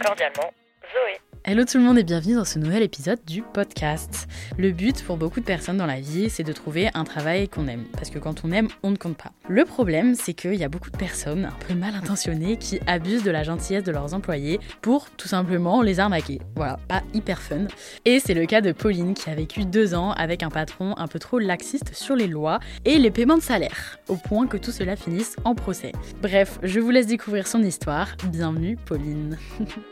[0.00, 0.54] Cordialement,
[0.92, 1.20] Zoé.
[1.44, 4.28] Hello tout le monde et bienvenue dans ce nouvel épisode du podcast.
[4.58, 7.66] Le but pour beaucoup de personnes dans la vie, c'est de trouver un travail qu'on
[7.66, 7.84] aime.
[7.92, 9.32] Parce que quand on aime, on ne compte pas.
[9.48, 13.24] Le problème, c'est qu'il y a beaucoup de personnes un peu mal intentionnées qui abusent
[13.24, 16.40] de la gentillesse de leurs employés pour tout simplement les arnaquer.
[16.56, 17.66] Voilà, pas hyper fun.
[18.04, 21.08] Et c'est le cas de Pauline qui a vécu deux ans avec un patron un
[21.08, 24.72] peu trop laxiste sur les lois et les paiements de salaire, au point que tout
[24.72, 25.92] cela finisse en procès.
[26.22, 28.08] Bref, je vous laisse découvrir son histoire.
[28.30, 29.38] Bienvenue Pauline.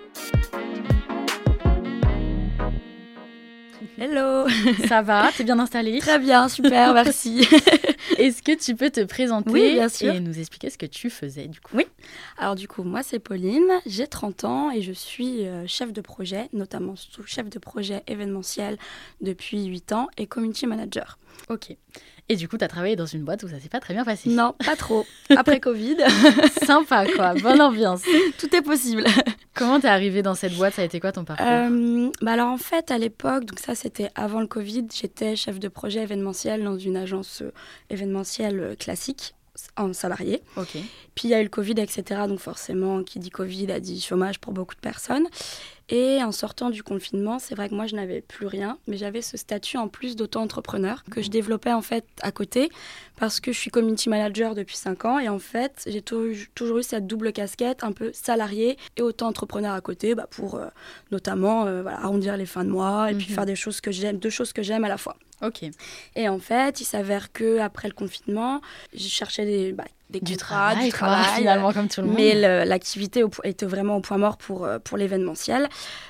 [4.00, 4.46] Hello
[4.86, 5.98] Ça va T'es bien installée?
[5.98, 7.46] Très bien, super, merci.
[8.16, 10.14] Est-ce que tu peux te présenter Oui, bien sûr.
[10.14, 11.76] et nous expliquer ce que tu faisais du coup?
[11.76, 11.84] Oui.
[12.38, 16.00] Alors du coup, moi c'est Pauline, j'ai 30 ans et je suis euh, chef de
[16.00, 18.78] projet, notamment sous chef de projet événementiel
[19.20, 21.18] depuis 8 ans et community manager.
[21.48, 21.76] Ok.
[22.30, 24.04] Et du coup, tu as travaillé dans une boîte où ça s'est pas très bien
[24.04, 24.28] passé?
[24.28, 25.06] Non, pas trop.
[25.36, 25.96] Après Covid,
[26.64, 28.02] Sympa quoi, bonne ambiance.
[28.38, 29.04] tout est possible.
[29.58, 30.74] Comment t'es arrivée dans cette boîte?
[30.74, 31.46] Ça a été quoi ton parcours?
[31.46, 35.58] Euh, bah alors en fait, à l'époque, donc ça c'était avant le Covid, j'étais chef
[35.58, 37.52] de projet événementiel dans une agence euh,
[37.90, 39.34] événementielle euh, classique
[39.76, 40.42] en salarié.
[40.56, 40.76] Ok.
[41.16, 42.22] Puis il y a eu le Covid, etc.
[42.28, 45.26] Donc forcément, qui dit Covid a dit chômage pour beaucoup de personnes.
[45.90, 49.22] Et en sortant du confinement, c'est vrai que moi, je n'avais plus rien, mais j'avais
[49.22, 52.68] ce statut en plus d'auto-entrepreneur que je développais en fait à côté
[53.16, 56.78] parce que je suis community manager depuis 5 ans et en fait, j'ai tou- toujours
[56.78, 60.66] eu cette double casquette, un peu salarié et auto-entrepreneur à côté bah, pour euh,
[61.10, 63.34] notamment euh, voilà, arrondir les fins de mois et puis Mhm.
[63.34, 65.16] faire des choses que j'aime, deux choses que j'aime à la fois.
[65.42, 65.64] Ok.
[66.16, 68.60] Et en fait, il s'avère que après le confinement,
[68.92, 72.06] j'ai cherché des, bah, des Du contrats, travail, du quoi, travail, finalement, comme tout le
[72.08, 72.16] monde.
[72.16, 75.68] mais l'activité était vraiment au point mort pour, euh, pour l'événementiel.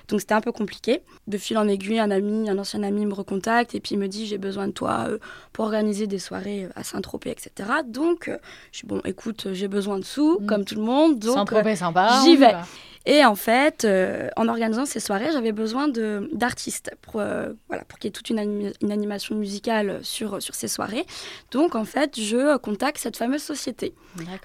[0.08, 1.02] Donc c'était un peu compliqué.
[1.26, 4.08] De fil en aiguille, un ami, un ancien ami me recontacte et puis il me
[4.08, 5.18] dit j'ai besoin de toi euh,
[5.52, 7.50] pour organiser des soirées euh, à Saint-Tropez, etc.
[7.86, 8.38] Donc euh,
[8.72, 10.46] je suis bon, écoute, euh, j'ai besoin de sous, Mm.
[10.46, 11.18] comme tout le monde.
[11.18, 12.20] Donc, euh, trop sympa.
[12.24, 12.52] j'y vais.
[12.52, 12.66] va.
[13.08, 17.98] Et en fait, euh, en organisant ces soirées, j'avais besoin d'artistes pour, euh, voilà, pour
[17.98, 21.06] qu'il y ait toute une, une animation musicale sur, sur ces soirées.
[21.50, 23.94] Donc, en fait, je contacte cette fameuse société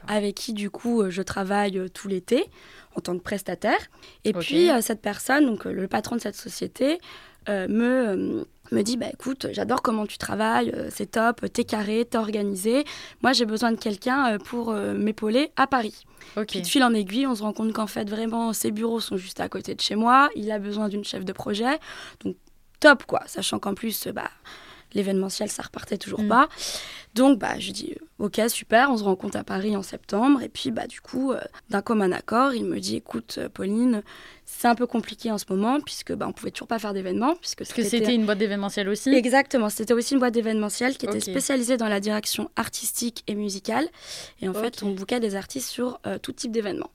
[0.08, 2.46] avec qui, du coup, euh, je travaille tout l'été
[2.96, 3.80] en tant que prestataire.
[4.24, 7.00] Et puis, cette personne, donc le patron de cette société,
[7.50, 12.18] me, me dit bah, écoute, j'adore comment tu travailles, euh, c'est top, t'es carré, t'es
[12.18, 12.84] organisé.
[13.22, 16.06] Moi, j'ai besoin de quelqu'un euh, pour euh, m'épauler à Paris.
[16.38, 16.48] Ok.
[16.48, 19.18] Puis de fil en aiguille, on se rend compte qu'en fait, vraiment, ses bureaux sont
[19.18, 20.30] juste à côté de chez moi.
[20.36, 21.80] Il a besoin d'une chef de projet.
[22.24, 22.36] Donc,
[22.80, 23.22] top, quoi.
[23.28, 24.30] Sachant qu'en plus, bah,
[24.94, 26.28] l'événementiel, ça repartait toujours Mm.
[26.30, 26.50] pas.
[27.16, 30.42] Donc, bah, je dis, euh, ok, super, on se rencontre à Paris en septembre.
[30.42, 31.40] Et puis, bah, du coup, euh,
[31.70, 34.02] d'un commun accord, il me dit, écoute, euh, Pauline,
[34.46, 37.36] c'est un peu compliqué en ce moment, puisque bah, on pouvait toujours pas faire d'événements.
[37.36, 41.06] Puisque Parce que c'était une boîte d'événementiel aussi Exactement, c'était aussi une boîte d'événementiel qui
[41.06, 43.88] était spécialisée dans la direction artistique et musicale.
[44.42, 46.90] Et en fait, on bouquait des artistes sur euh, tout type d'événements.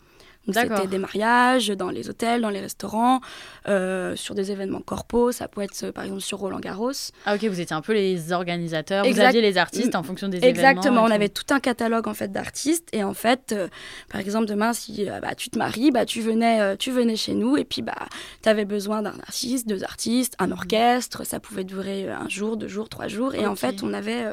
[0.46, 3.20] C'était des mariages, dans les hôtels, dans les restaurants,
[3.68, 5.32] euh, sur des événements corpaux.
[5.32, 6.92] Ça peut être euh, par exemple sur Roland Garros.
[7.26, 10.38] Ah ok, vous étiez un peu les organisateurs, vous aviez les artistes en fonction des
[10.38, 10.70] événements.
[10.70, 12.88] Exactement, on avait tout un catalogue en fait d'artistes.
[12.92, 13.68] Et en fait, euh,
[14.10, 17.34] par exemple demain si bah, tu te maries, bah, tu venais, euh, tu venais chez
[17.34, 18.06] nous et puis bah
[18.42, 22.68] tu avais besoin d'un artiste, deux artistes, un orchestre, ça pouvait durer un jour, deux
[22.68, 23.34] jours, trois jours.
[23.34, 24.24] Et en fait on avait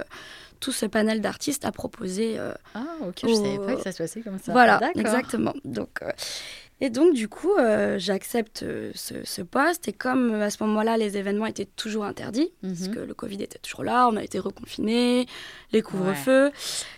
[0.66, 2.40] tout ce panel d'artistes à proposer.
[2.40, 4.52] euh, Ah ok, je savais pas que ça se passait comme ça.
[4.52, 5.54] voilà, exactement.
[5.64, 6.10] Donc, euh,
[6.82, 9.88] et donc, du coup, euh, j'accepte ce, ce poste.
[9.88, 12.96] Et comme à ce moment-là, les événements étaient toujours interdits, parce Mhm.
[12.96, 15.26] que le Covid était toujours là, on a été reconfinés,
[15.72, 16.52] les couvre-feux.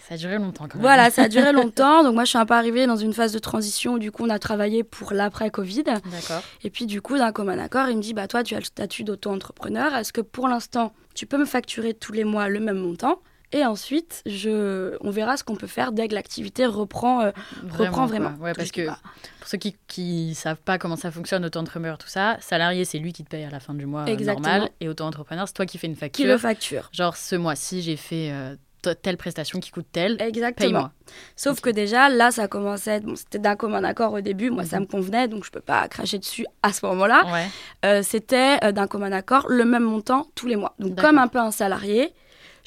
[0.08, 0.82] Ça a duré longtemps quand même.
[0.82, 2.04] Voilà, ça a duré longtemps.
[2.04, 3.94] Donc, moi, je suis un peu arrivée dans une phase de transition.
[3.96, 5.84] où, Du coup, on a travaillé pour l'après-Covid.
[5.84, 6.42] D'accord.
[6.64, 8.66] Et puis, du coup, d'un commun accord, il me dit Bah, toi, tu as le
[8.66, 9.94] statut d'auto-entrepreneur.
[9.96, 13.20] Est-ce que pour l'instant, tu peux me facturer tous les mois le même montant?
[13.54, 14.98] Et ensuite, je...
[15.00, 17.32] on verra ce qu'on peut faire dès que l'activité reprend, euh,
[17.72, 18.34] reprend vraiment.
[18.34, 18.48] quoi.
[18.48, 22.38] Ouais, parce que pour ceux qui ne savent pas comment ça fonctionne, auto-entrepreneur, tout ça,
[22.42, 24.50] salarié, c'est lui qui te paye à la fin du mois euh, Exactement.
[24.50, 24.70] normal.
[24.82, 26.28] Et auto-entrepreneur, c'est toi qui fais une qui facture.
[26.28, 28.56] le facture Genre, ce mois-ci, j'ai fait euh,
[29.02, 30.22] telle prestation qui coûte telle.
[30.22, 30.70] Exactement.
[30.70, 30.92] Paye-moi.
[31.38, 33.06] Sauf que déjà, là, ça commençait à être.
[33.06, 34.50] Bon, c'était d'un commun accord au début.
[34.50, 37.26] Moi, ça me convenait, donc je peux pas cracher dessus à ce moment-là.
[37.32, 37.48] Ouais.
[37.86, 40.76] Euh, c'était d'un commun accord le même montant tous les mois.
[40.80, 42.14] Donc, comme un peu un salarié,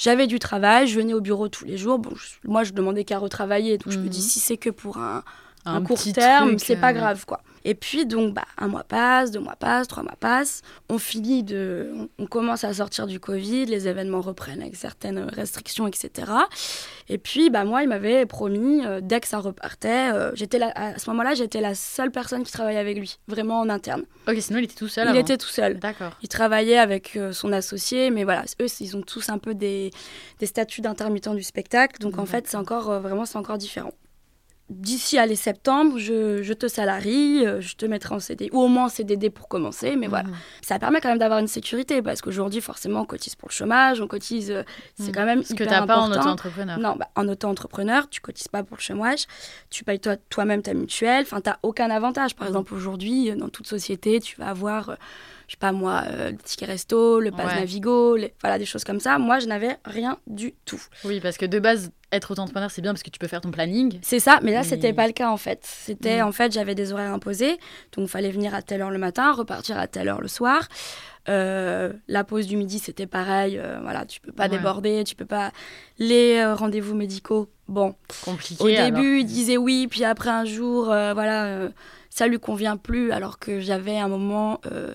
[0.01, 1.99] j'avais du travail, je venais au bureau tous les jours.
[1.99, 3.77] Bon, je- moi, je demandais qu'à retravailler.
[3.79, 4.09] Donc, je me Mhm.
[4.11, 5.23] dis, si c'est que pour un,
[5.67, 7.43] un, Un court terme, c'est pas euh, grave, quoi.
[7.65, 10.63] Et puis, donc, bah, un mois passe, deux mois passent, trois mois passent.
[10.89, 11.93] On finit de.
[11.95, 16.31] On on commence à sortir du Covid, les événements reprennent avec certaines restrictions, etc.
[17.09, 20.71] Et puis, bah, moi, il m'avait promis, euh, dès que ça repartait, euh, j'étais là,
[20.75, 24.05] à ce moment-là, j'étais la seule personne qui travaillait avec lui, vraiment en interne.
[24.29, 25.19] Ok, sinon il était tout seul il avant.
[25.19, 25.79] était tout seul.
[25.81, 26.13] D'accord.
[26.23, 29.91] Il travaillait avec euh, son associé, mais voilà, eux, ils ont tous un peu des,
[30.39, 31.99] des statuts d'intermittents du spectacle.
[32.01, 33.93] Donc en fait, c'est encore vraiment, c'est encore différent.
[34.73, 38.61] D'ici à les septembre, je, je te salarie, euh, je te mettrai en CDI, ou
[38.61, 40.29] au moins en CDD pour commencer, mais voilà.
[40.29, 40.35] Mhm.
[40.63, 44.01] Ça permet quand même d'avoir une sécurité, parce qu'aujourd'hui, forcément, on cotise pour le chômage,
[44.01, 44.63] on cotise, euh,
[44.95, 45.13] c'est Mhm.
[45.15, 46.79] quand même Ce que hyper t'as pas en auto-entrepreneur.
[46.79, 49.27] Non, bah, en auto-entrepreneur, tu cotises pas pour le chômage,
[49.71, 52.37] tu payes toi- toi-même ta mutuelle, enfin, t'as aucun avantage.
[52.37, 54.95] Par exemple, aujourd'hui, dans toute société, tu vas avoir, euh,
[55.51, 57.59] je sais pas moi, euh, le ticket resto, le pass Ouais.
[57.59, 59.19] Navigo, les- voilà, des choses comme ça.
[59.19, 60.81] Moi, je n'avais rien du tout.
[61.05, 63.51] Oui, parce que de base, être auto-entrepreneur, c'est bien parce que tu peux faire ton
[63.51, 63.99] planning.
[64.01, 65.59] C'est ça, mais là, Mais- c'était pas le cas en fait.
[65.65, 66.27] C'était Mm.
[66.29, 67.59] en fait, j'avais des horaires imposés,
[67.97, 70.69] donc il fallait venir à telle heure le matin, repartir à telle heure le soir.
[71.29, 73.59] Euh, la pause du midi, c'était pareil.
[73.59, 74.51] euh, voilà, tu peux pas Ouais.
[74.51, 75.51] déborder, tu peux pas.
[75.99, 77.95] Les euh, rendez-vous médicaux, bon,
[78.25, 78.63] Compliqué.
[78.63, 78.85] Au alors.
[78.85, 81.69] début, il disait oui, puis après un jour, voilà,
[82.11, 84.93] ça lui convient plus, alors que j'avais un moment, euh,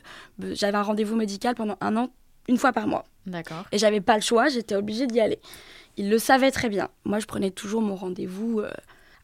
[0.51, 2.09] j'avais un rendez-vous médical pendant un an,
[2.47, 3.05] une fois par mois.
[3.25, 3.63] D'accord.
[3.71, 5.39] Et j'avais pas le choix, j'étais obligée d'y aller.
[5.97, 6.89] Il le savait très bien.
[7.05, 8.69] Moi, je prenais toujours mon rendez-vous euh,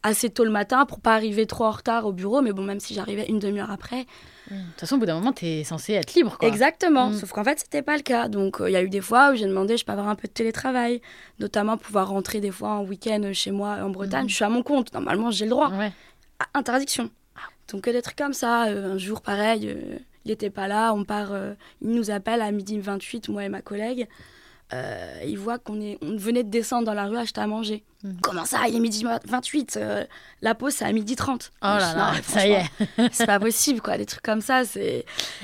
[0.03, 2.79] assez tôt le matin pour pas arriver trop en retard au bureau, mais bon, même
[2.79, 4.05] si j'arrivais une demi-heure après.
[4.49, 4.57] Oui.
[4.57, 6.47] De toute façon, au bout d'un moment, t'es censé être libre, quoi.
[6.47, 7.13] Exactement, Mm.
[7.19, 8.27] sauf qu'en fait, c'était pas le cas.
[8.29, 10.15] Donc, euh, il y a eu des fois où j'ai demandé, je peux avoir un
[10.15, 11.01] peu de télétravail,
[11.39, 14.23] notamment pouvoir rentrer des fois en week-end chez moi en Bretagne.
[14.23, 14.29] Mhm.
[14.29, 15.69] Je suis à mon compte, normalement, j'ai le droit.
[15.71, 15.91] Ouais.
[16.55, 17.11] Interdiction.
[17.71, 18.65] Donc des trucs comme ça.
[18.65, 20.93] euh, un jour, pareil, euh, il n'était pas là.
[20.93, 24.07] On part, euh, il nous appelle à midi 28, moi et ma collègue.
[24.73, 27.83] Euh, il voit qu'on est, on venait de descendre dans la rue acheter à manger.
[28.05, 28.21] Mhm.
[28.21, 30.05] Comment ça, il est midi 28 euh,
[30.41, 31.51] La pause, c'est à midi 30.
[31.61, 32.63] Oh là là, non, ça y est.
[33.11, 33.97] C'est pas possible, quoi.
[33.97, 35.03] Des trucs comme ça, c'est.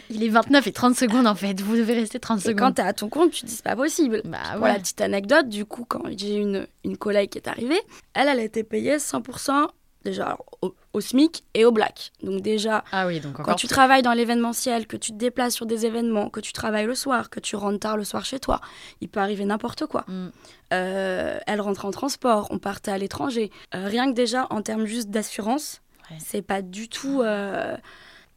[0.10, 1.60] Il est 29 et 30 secondes, en fait.
[1.60, 2.76] Vous devez rester 30 Et quand secondes.
[2.76, 4.22] t'es à ton compte, tu te dis c'est pas possible.
[4.24, 4.72] Bah Pour ouais.
[4.74, 7.82] la petite anecdote, du coup, quand j'ai une, une collègue qui est arrivée,
[8.14, 9.68] elle, elle a été payée 100%
[10.10, 12.12] déjà alors, au, au SMIC et au black.
[12.24, 15.66] Donc déjà, Ah oui, donc quand tu travailles dans l'événementiel, que tu te déplaces sur
[15.66, 18.62] des événements, que tu travailles le soir, que tu rentres tard le soir chez toi,
[19.02, 20.06] il peut arriver n'importe quoi.
[20.08, 20.28] Mm.
[20.74, 23.52] Euh, elle rentre en transport, on partait à l'étranger.
[23.76, 26.18] Euh, rien que déjà en termes juste d'assurance, Ouais.
[26.26, 27.76] c'est pas du tout euh,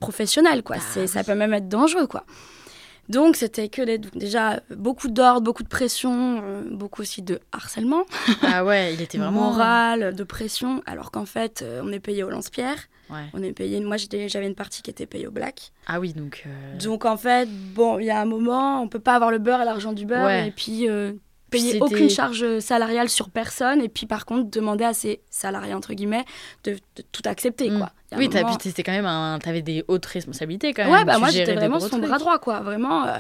[0.01, 0.77] professionnel, quoi.
[0.77, 2.25] Bah c'est, Ça peut même être dangereux, quoi.
[3.11, 7.41] Donc c'était que des, donc déjà beaucoup d'ordre, beaucoup de pression, euh, beaucoup aussi de
[7.53, 8.05] harcèlement,
[8.43, 9.51] Ah ouais, il était vraiment.
[9.51, 12.79] moral, de pression, alors qu'en fait euh, on est payé au lance-pierre,
[13.11, 13.25] Ouais.
[13.35, 15.73] on est payé, moi j'avais une partie qui était payée au black.
[15.89, 16.45] Ah oui, donc.
[16.47, 19.39] euh, Donc en fait, bon, il y a un moment, on peut pas avoir le
[19.39, 20.47] beurre et l'argent du beurre Ouais.
[20.47, 20.89] et Puis
[21.51, 25.93] payer aucune charge salariale sur personne et puis par contre demander à ces salariés entre
[25.95, 26.25] guillemets
[26.65, 27.79] de, de tout accepter Mm.
[27.79, 27.91] quoi.
[28.17, 28.53] Oui, moment-
[28.83, 29.39] quand même un.
[29.39, 30.93] T'avais des hautes responsabilités quand même.
[30.93, 33.05] Ouais, bah Tu moi j'étais vraiment son bras droit quoi, vraiment.
[33.07, 33.19] euh,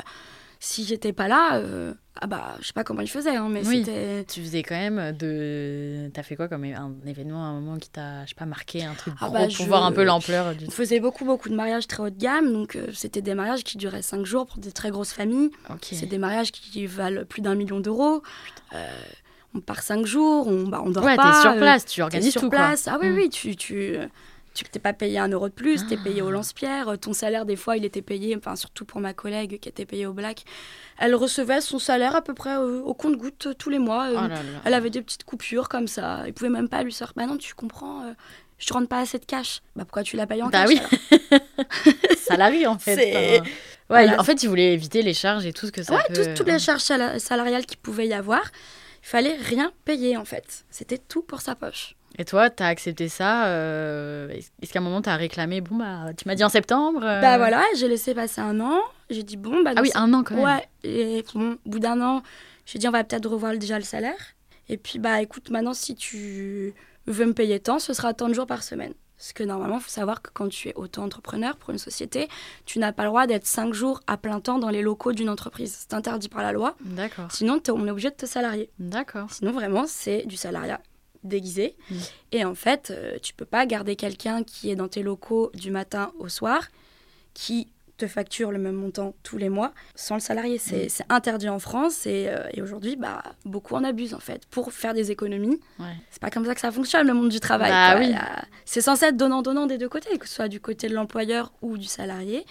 [0.62, 3.66] si j'étais pas là, euh, ah bah je sais pas comment il faisait, hein, mais
[3.66, 3.78] Oui.
[3.84, 4.24] c'était.
[4.26, 6.10] Tu faisais quand même de.
[6.12, 8.84] T'as fait quoi comme un événement à un moment qui t'a, je sais pas, marqué
[8.84, 11.24] un truc Ah gros bah, pour je- voir un peu l'ampleur du On faisait beaucoup
[11.24, 14.26] beaucoup de mariages très haut de gamme, donc euh, c'était des mariages qui duraient 5
[14.26, 15.50] jours pour des très grosses familles.
[15.70, 15.86] Ok.
[15.92, 18.22] C'est des mariages qui valent plus d'un million d'euros.
[18.74, 18.86] Euh,
[19.54, 21.32] on part 5 jours, on, bah, on dort Ouais, pas.
[21.32, 22.86] t'es sur euh, place, tu organises sur tout place.
[22.86, 23.14] Ah oui, Mm.
[23.16, 23.96] oui, tu, tu,
[24.54, 26.24] tu t'es pas payé un euro de plus, t'es payé Ah.
[26.24, 26.98] au lance-pierre.
[27.00, 30.06] Ton salaire, des fois, il était payé, enfin, surtout pour ma collègue qui était payée
[30.06, 30.44] au black.
[30.98, 34.06] Elle recevait son salaire à peu près euh, au compte-goutte euh, tous les mois.
[34.08, 34.42] euh, Oh là là.
[34.64, 36.24] Elle avait des petites coupures comme ça.
[36.26, 37.14] Il pouvait même pas lui sortir.
[37.16, 38.12] Bah non, tu comprends, euh,
[38.58, 39.62] je te rentre pas assez de cash.
[39.76, 40.80] Bah pourquoi tu la payes en Bah cash oui.
[42.18, 42.96] Salarié en fait.
[42.96, 43.42] Ouais,
[43.88, 44.20] Voilà.
[44.20, 46.34] en fait, il voulait éviter les charges et tout ce que ça Ouais, peut...
[46.36, 48.42] toutes les charges sala- salariales qu'il pouvait y avoir,
[49.02, 50.64] il fallait rien payer en fait.
[50.70, 51.96] C'était tout pour sa poche.
[52.20, 56.28] Et toi, t'as accepté ça euh, Est-ce qu'à un moment, t'as réclamé Bon, bah, tu
[56.28, 58.78] m'as dit en septembre euh, Bah voilà, j'ai laissé passer un an.
[59.08, 60.44] J'ai dit bon, bah Ah oui, un an quand même.
[60.44, 62.22] Ouais, et bon, au bout d'un an,
[62.66, 64.18] j'ai dit on va peut-être revoir déjà le salaire.
[64.68, 66.74] Et puis bah écoute, maintenant si tu
[67.06, 68.92] veux me payer tant, ce sera tant de jours par semaine.
[69.16, 72.28] Parce que normalement, il faut savoir que quand tu es auto-entrepreneur pour une société,
[72.66, 75.28] tu n'as pas le droit d'être 5 jours à plein temps dans les locaux d'une
[75.30, 75.74] entreprise.
[75.78, 76.74] C'est interdit par la loi.
[76.82, 78.70] D'accord, Sinon, on est obligé de te salarier.
[78.78, 79.30] d'accord.
[79.30, 80.80] Sinon, vraiment, c'est du salariat
[81.24, 81.76] déguisé.
[81.90, 81.94] Mm.
[82.32, 85.70] Et en fait, euh, tu peux pas garder quelqu'un qui est dans tes locaux du
[85.70, 86.68] matin au soir,
[87.34, 90.56] qui te facture le même montant tous les mois sans le salarié.
[90.56, 94.46] C'est c'est interdit en France et, euh, et aujourd'hui, bah, beaucoup en abusent en fait
[94.46, 95.60] pour faire des économies.
[95.78, 95.94] Ouais.
[96.10, 97.70] C'est pas comme ça que ça fonctionne le monde du travail.
[97.70, 98.14] Bah oui.
[98.14, 101.52] A- C'est censé être donnant-donnant des deux côtés, que ce soit du côté de l'employeur
[101.60, 102.46] ou du salarié.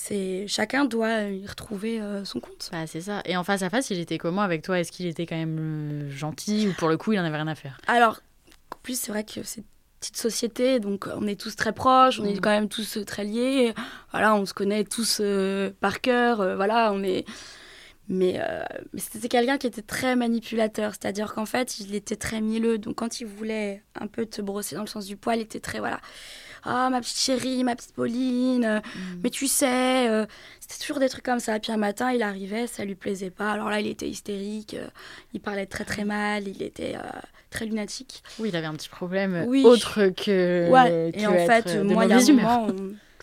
[0.00, 2.68] C'est chacun doit y retrouver euh, son compte.
[2.70, 3.20] Bah, c'est ça.
[3.24, 4.78] Et en face à face, il était comment avec toi?
[4.78, 5.58] Est-ce qu'il était quand même
[6.06, 7.78] euh, gentil ou pour le coup, il en avait rien à faire?
[7.88, 8.20] Alors,
[8.72, 9.66] en plus, c'est vrai que c'est une
[9.98, 12.40] petite société, donc on est tous très proches, on est Mhm.
[12.40, 13.74] quand même tous euh, très liés.
[14.12, 16.36] Voilà, on se connaît tous euh, par cœur.
[16.54, 17.24] voilà, on est.
[18.10, 18.40] Mais,
[18.94, 22.78] mais c'était quelqu'un qui était très manipulateur, c'est-à-dire qu'en fait, il était très mielleux.
[22.78, 25.60] Donc, quand il voulait un peu te brosser dans le sens du poil, il était
[25.60, 26.00] très voilà.
[26.70, 28.80] Ah, ma petite chérie, ma petite Pauline, euh,
[29.22, 30.26] mais tu sais, euh,
[30.60, 31.58] c'était toujours des trucs comme ça.
[31.58, 33.52] Puis un matin, il arrivait, ça lui plaisait pas.
[33.52, 34.86] Alors là, il était hystérique, euh,
[35.32, 37.08] il parlait très très mal, il était euh,
[37.50, 38.22] très lunatique.
[38.38, 39.64] Oui, il avait un petit problème Oui.
[39.64, 40.68] autre que.
[40.70, 42.72] Ouais, que et en être, fait, moi, il y a un moment, on...
[42.72, 42.74] tu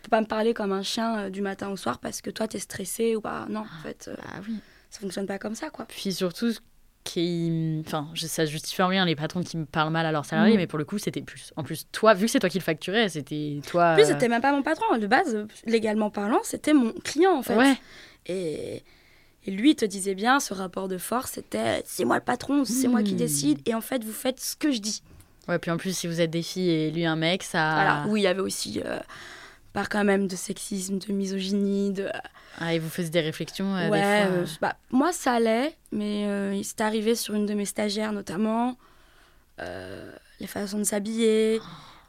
[0.01, 2.59] peux pas me parler comme un chien du matin au soir parce que toi, t'es
[2.59, 3.45] stressé ou pas.
[3.47, 4.55] Non, en fait, Ah oui.
[4.89, 5.85] ça fonctionne pas comme ça, quoi.
[5.85, 6.51] Puis surtout,
[7.05, 7.81] qui...
[7.85, 10.57] enfin, ça justifie en rien les patrons qui me parlent mal à leurs salariés, Mm.
[10.57, 11.53] mais pour le coup, c'était plus.
[11.55, 13.91] En plus, toi, vu que c'est toi qui le facturais, c'était toi.
[13.91, 14.97] En plus, c'était même pas mon patron.
[14.97, 17.55] De base, légalement parlant, c'était mon client, en fait.
[17.55, 17.75] Ouais.
[18.25, 18.83] Et,
[19.45, 22.65] et lui, il te disait bien, ce rapport de force, c'était c'est moi le patron,
[22.65, 23.17] c'est moi qui Hmm.
[23.17, 25.01] décide, et en fait, vous faites ce que je dis.
[25.47, 27.73] Ouais, puis en plus, si vous êtes des filles et lui un mec, ça.
[27.75, 28.05] Voilà.
[28.09, 28.97] Oui, il y avait aussi euh,
[29.75, 32.07] part quand même de sexisme, de misogynie, de.
[32.59, 33.75] Ah, et vous faisiez des réflexions.
[33.75, 37.35] euh, ouais, des fois, euh, bah, moi, ça allait, mais euh, il s'est arrivé sur
[37.35, 38.77] une de mes stagiaires notamment.
[39.61, 41.61] euh, les façons de s'habiller.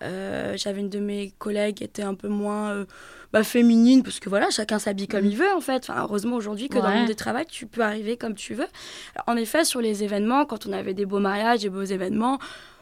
[0.03, 2.85] Euh, J'avais une de mes collègues qui était un peu moins euh,
[3.33, 5.31] bah, féminine, parce que voilà, chacun s'habille comme Mm.
[5.33, 5.89] il veut en fait.
[5.89, 8.67] Enfin, heureusement aujourd'hui que dans le monde du travail, tu peux arriver comme tu veux.
[9.15, 12.39] Alors, en effet, sur les événements, quand on avait des beaux mariages, des beaux événements,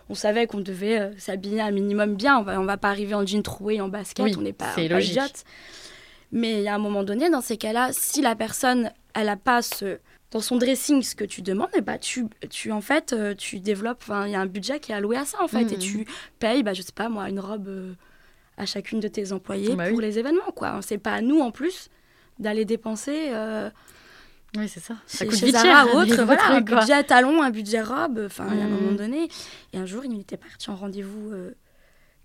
[0.08, 2.38] on savait qu'on devait euh, s'habiller un minimum bien.
[2.38, 4.74] On va, on va pas arriver en jean troué, en basket, Oui, on n'est pas,
[4.76, 5.12] logique.
[5.12, 5.44] idiote.
[6.32, 9.36] Mais il y a un moment donné, dans ces cas-là, si la personne, elle a
[9.36, 9.98] pas ce,
[10.32, 13.60] dans son dressing ce que tu demandes, eh bah, tu, tu, en fait, euh, tu
[13.60, 15.78] développes, il y a un budget qui est alloué à ça, en fait, et Mhm.
[15.78, 16.06] tu
[16.40, 17.92] payes, bah, je sais pas moi, une robe euh,
[18.56, 20.04] à chacune de tes employés Bah pour oui.
[20.04, 20.80] les événements, quoi.
[20.82, 21.88] C'est pas à nous, en plus,
[22.40, 23.70] d'aller dépenser euh,
[24.56, 24.94] Oui, c'est ça.
[25.06, 25.94] Ça chez, coûte chez vite Zara cher.
[25.94, 26.80] ou autre, voilà, un trucs, quoi.
[26.80, 29.28] budget talon, un budget robe, enfin, a un moment donné.
[29.72, 31.54] Et un jour, il était parti en rendez-vous euh,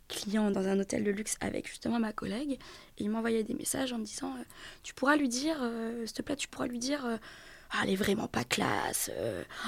[0.07, 3.93] client dans un hôtel de luxe avec justement ma collègue, et il m'envoyait des messages
[3.93, 4.43] en me disant euh,
[4.83, 7.05] Tu pourras lui dire, euh, s'il te plaît, tu pourras lui dire.
[7.05, 7.17] euh,
[7.71, 9.11] ah, elle est vraiment pas classe,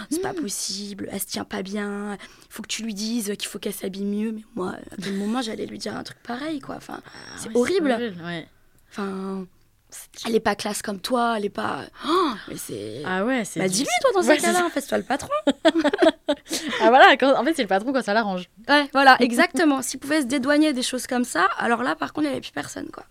[0.09, 3.47] c'est pas possible, elle se tient pas bien, il faut que tu lui dises qu'il
[3.47, 4.31] faut qu'elle s'habille mieux.
[4.31, 6.77] Mais moi, à quel moment j'allais lui dire un truc pareil, quoi.
[6.77, 7.95] Enfin, Ah c'est horrible.
[8.25, 8.47] ouais.
[8.89, 9.45] enfin,
[10.25, 11.81] elle est pas classe comme toi, elle est pas.
[12.07, 13.01] Oh, mais c'est.
[13.05, 13.59] Ah ouais, c'est.
[13.59, 15.29] Bah dis-lui toi dans Ouais, c'est cas-là, en fait, c'est toi le patron.
[16.81, 18.49] Ah voilà, quand- en fait, c'est le patron quand ça l'arrange.
[18.67, 19.81] Ouais, voilà, exactement.
[19.81, 22.41] S'il pouvait se dédouaner des choses comme ça, alors là, par contre, il n'y avait
[22.41, 23.03] plus personne, quoi.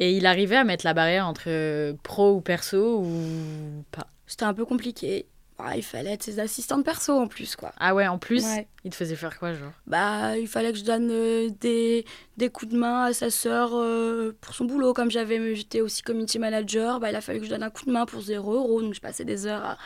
[0.00, 4.06] Et il arrivait à mettre la barrière entre euh, pro ou perso ou pas?
[4.26, 5.26] C'était un peu compliqué.
[5.60, 7.72] Ouais, il fallait être ses assistantes perso en plus, quoi.
[7.78, 8.66] Ah ouais, en plus, Ouais.
[8.84, 9.70] il te faisait faire quoi, genre?
[9.86, 12.04] Bah, il fallait que je donne euh, des,
[12.36, 14.92] des coups de main à sa sœur euh, pour son boulot.
[14.94, 17.84] Comme j'avais, j'étais aussi community manager, bah, il a fallu que je donne un coup
[17.86, 18.82] de main pour 0 euros.
[18.82, 19.78] Donc, je passais des heures à,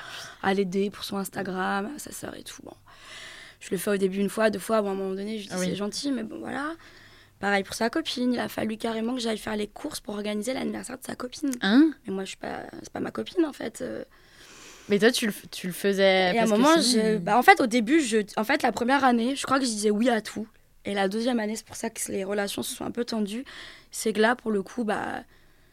[0.43, 2.63] à l'aider pour son Instagram, à sa sœur et tout.
[2.63, 2.73] Bon.
[3.61, 4.81] Je le fais au début une fois, deux fois.
[4.81, 5.67] Bon, à un moment donné, je dis Ah oui.
[5.69, 6.73] c'est gentil, mais bon, voilà.
[7.41, 8.33] Pareil pour sa copine.
[8.33, 11.51] Il a fallu carrément que j'aille faire les courses pour organiser l'anniversaire de sa copine.
[11.61, 11.91] Hein?
[12.07, 13.85] Mais moi, je suis pas, c'est pas ma copine en fait.
[14.89, 16.35] Mais toi, tu le, tu le faisais.
[16.35, 17.19] Et à un moment, je...
[17.19, 18.19] bah, en fait, au début, je...
[18.37, 20.47] en fait, la première année, je crois que je disais oui à tout.
[20.85, 23.45] Et la deuxième année, c'est pour ça que les relations se sont un peu tendues.
[23.91, 25.23] C'est que là, pour le coup, bah,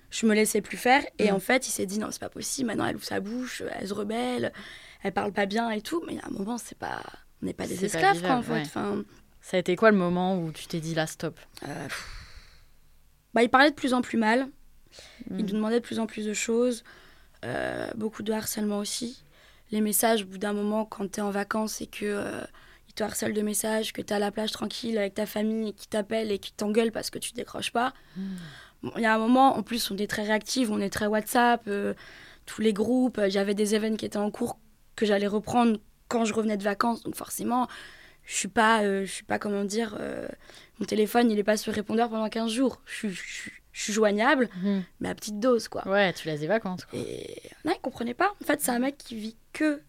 [0.10, 1.04] je me laissais plus faire.
[1.20, 1.36] Et Mm.
[1.36, 2.68] en fait, il s'est dit non, c'est pas possible.
[2.68, 4.52] Maintenant, elle ouvre sa bouche, elle se rebelle,
[5.04, 6.04] elle parle pas bien et tout.
[6.08, 7.02] Mais à un moment, c'est pas,
[7.42, 8.62] on n'est pas des pas esclaves, quoi, en fait.
[8.62, 9.04] Enfin,
[9.40, 11.40] Ça a été quoi le moment où tu t'es dit là, stop?
[11.66, 11.88] Euh,
[13.34, 14.48] bah, il parlait de plus en plus mal.
[15.30, 15.40] Mm.
[15.40, 16.84] Il nous demandait de plus en plus de choses.
[17.44, 19.24] Euh, beaucoup de harcèlement aussi.
[19.72, 22.42] Les messages, au bout d'un moment, quand tu es en vacances et que euh,
[22.88, 25.70] il te harcèle de messages, que tu es à la plage tranquille avec ta famille
[25.70, 27.94] et qui t'appelle et qui t'engueule parce que tu décroches pas.
[28.84, 31.08] Bon, Il y a un moment, en plus, on est très réactifs, on est très
[31.08, 31.94] WhatsApp, euh,
[32.46, 33.20] tous les groupes.
[33.28, 34.60] J'avais des événements qui étaient en cours
[34.96, 37.04] que j'allais reprendre quand je revenais de vacances.
[37.04, 37.68] Donc forcément,
[38.24, 40.28] je suis pas, euh, je suis pas comment dire, euh,
[40.80, 42.82] mon téléphone, il est pas sur répondeur pendant 15 jours.
[42.86, 44.84] Je suis- je suis- je suis joignable, Mhm.
[45.02, 45.86] mais à petite dose, quoi.
[45.86, 46.86] Ouais, tu laisses des vacances.
[46.86, 46.98] Quoi.
[46.98, 48.32] Et non, il comprenait pas.
[48.42, 49.82] En fait, c'est un mec qui vit que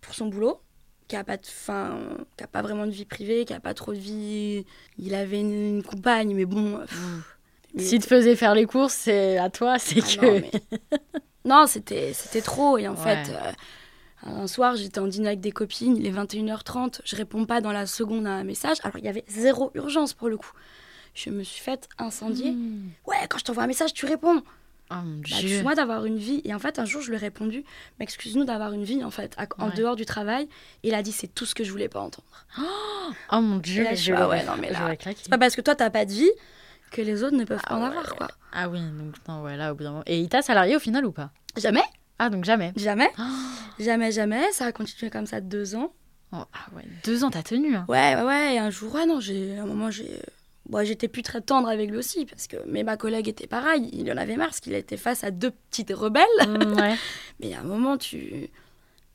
[0.00, 0.60] pour son boulot,
[1.08, 1.98] qui a pas de fin,
[2.36, 4.64] qui a pas vraiment de vie privée, qui a pas trop de vie.
[4.98, 6.78] Il avait une, une compagne, mais bon.
[6.78, 7.36] pff,
[7.74, 10.26] il S'il te faisait faire les courses, c'est à toi, c'est ah que.
[10.26, 10.78] non, mais-
[11.44, 12.78] non, c'était c'était trop.
[12.78, 13.02] Et en Ouais.
[13.24, 13.52] fait, euh,
[14.22, 17.72] un soir, j'étais en dîner avec des copines, il est 21h30, je réponds pas dans
[17.72, 18.76] la seconde à un message.
[18.84, 20.52] Alors, il y avait zéro urgence pour le coup.
[21.14, 22.50] Je me suis faite incendier.
[22.52, 22.90] Mm.
[23.06, 24.42] Ouais, quand je t'envoie un message, tu réponds.
[24.90, 25.34] Oh mon Bah, dieu.
[25.36, 26.42] excuse-moi d'avoir une vie.
[26.44, 27.64] Et en fait, un jour, je lui ai répondu,
[27.98, 29.74] mais excuse-nous d'avoir une vie, en fait, à- en Ouais.
[29.76, 30.44] dehors du travail.
[30.82, 32.44] Et il a dit, c'est tout ce que je voulais pas entendre.
[33.32, 33.84] Oh mon dieu.
[33.84, 34.94] Là, je ah ouais, non, mais là.
[35.02, 36.30] C'est pas parce que toi, t'as pas de vie
[36.90, 38.28] que les autres ne peuvent Ah pas en avoir, quoi.
[38.52, 40.02] Ah oui, donc non, ouais, là, au bout d'un moment.
[40.06, 41.30] Et il t'a salarié au final ou pas?
[41.56, 41.82] Jamais,
[42.18, 42.72] Ah, donc jamais.
[42.76, 43.22] jamais, Oh,
[43.78, 44.52] jamais, jamais.
[44.52, 45.92] Ça a continué comme ça deux ans.
[46.32, 47.74] ah ouais, deux ans t'as tenu.
[47.74, 47.84] Hein.
[47.88, 48.54] Ouais, ouais, ouais.
[48.54, 50.20] Et un jour, ouais, non, j'ai, à un moment, j'ai.
[50.66, 52.56] Bon, j'étais plus très tendre avec lui aussi, parce que.
[52.66, 55.50] Mais ma collègue était pareil, il en avait marre, parce qu'il était face à deux
[55.70, 56.24] petites rebelles.
[56.46, 56.94] Mm, ouais.
[57.40, 58.48] Mais à un moment, tu.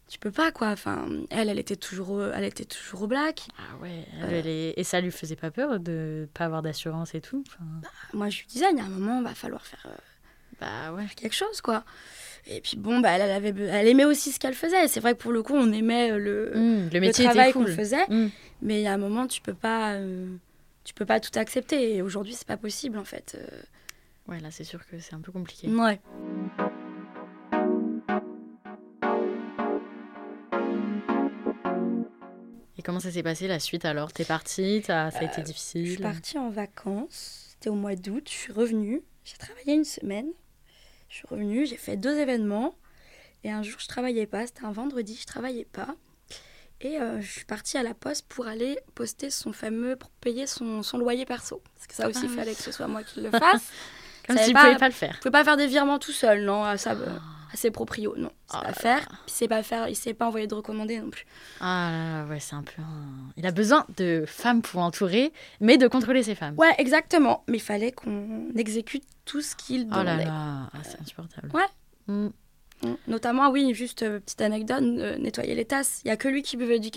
[0.07, 0.69] Tu peux pas, quoi.
[0.69, 3.47] Enfin, elle, elle était toujours, au- elle était toujours au black.
[3.59, 4.05] Ah ouais.
[4.23, 7.43] elle, elle est- Et ça lui faisait pas peur de pas avoir d'assurance et tout
[7.47, 7.63] Enfin,
[8.13, 9.95] Moi, je lui disais, il y a un moment, va falloir faire euh,
[10.59, 11.05] Bah ouais.
[11.15, 11.83] quelque chose, quoi.
[12.47, 14.87] Et puis, bon, bah, elle, elle, avait, elle aimait aussi ce qu'elle faisait.
[14.87, 17.49] C'est vrai que pour le coup, on aimait euh, le, Mm, le le métier travail
[17.51, 18.07] était qu'on faisait.
[18.07, 18.29] Mm.
[18.63, 19.93] Mais il y a un moment, tu peux pas.
[19.93, 20.25] euh,
[20.89, 21.95] tu peux pas tout accepter.
[21.97, 23.37] Et aujourd'hui, c'est pas possible, en fait.
[23.39, 23.61] Euh,
[24.27, 25.67] Ouais, là c'est sûr que c'est un peu compliqué.
[25.69, 25.99] Ouais.
[32.77, 34.13] Et comment ça s'est passé la suite alors?
[34.13, 34.81] T'es partie?
[34.85, 35.91] T'as- Ça a été Je difficile?
[35.93, 37.47] suis partie en vacances.
[37.51, 38.23] C'était au mois d'août.
[38.25, 39.01] Je suis revenue.
[39.25, 40.29] J'ai travaillé une semaine.
[41.09, 41.65] Je suis revenue.
[41.65, 42.75] J'ai fait deux événements.
[43.43, 44.47] Et un jour, je travaillais pas.
[44.47, 45.17] C'était un vendredi.
[45.19, 45.95] Je travaillais pas.
[46.81, 49.95] Et euh, je suis partie à la poste pour aller poster son fameux.
[49.97, 51.61] pour payer son, son loyer perso.
[51.75, 52.35] Parce que ça aussi, Ah il oui.
[52.37, 53.69] fallait que ce soit moi qui le fasse.
[54.27, 55.11] Comme si pas- pouvais pas le faire.
[55.13, 58.31] Vous pouvez pas faire des virements tout seul, non à, sa, à ses proprios, non.
[58.49, 59.07] C'est Oh pas faire.
[59.25, 59.89] Puis c'est pas faire.
[59.89, 61.25] Il sait pas envoyer de recommandés non plus.
[61.59, 63.31] Ah là là, ouais, c'est un peu un...
[63.37, 66.53] Il a besoin de femmes pour entourer, mais de contrôler ses femmes.
[66.57, 67.43] Ouais, exactement.
[67.47, 70.25] Mais il fallait qu'on exécute tout ce qu'il Oh là demandait.
[70.25, 71.49] là, ah, c'est insupportable.
[71.53, 71.65] Ouais.
[72.07, 72.29] Mm.
[72.83, 72.93] Mm.
[73.07, 76.01] Notamment, oui, juste euh, petite anecdote, euh, nettoyer les tasses.
[76.05, 76.89] Il y a que lui qui buvait du,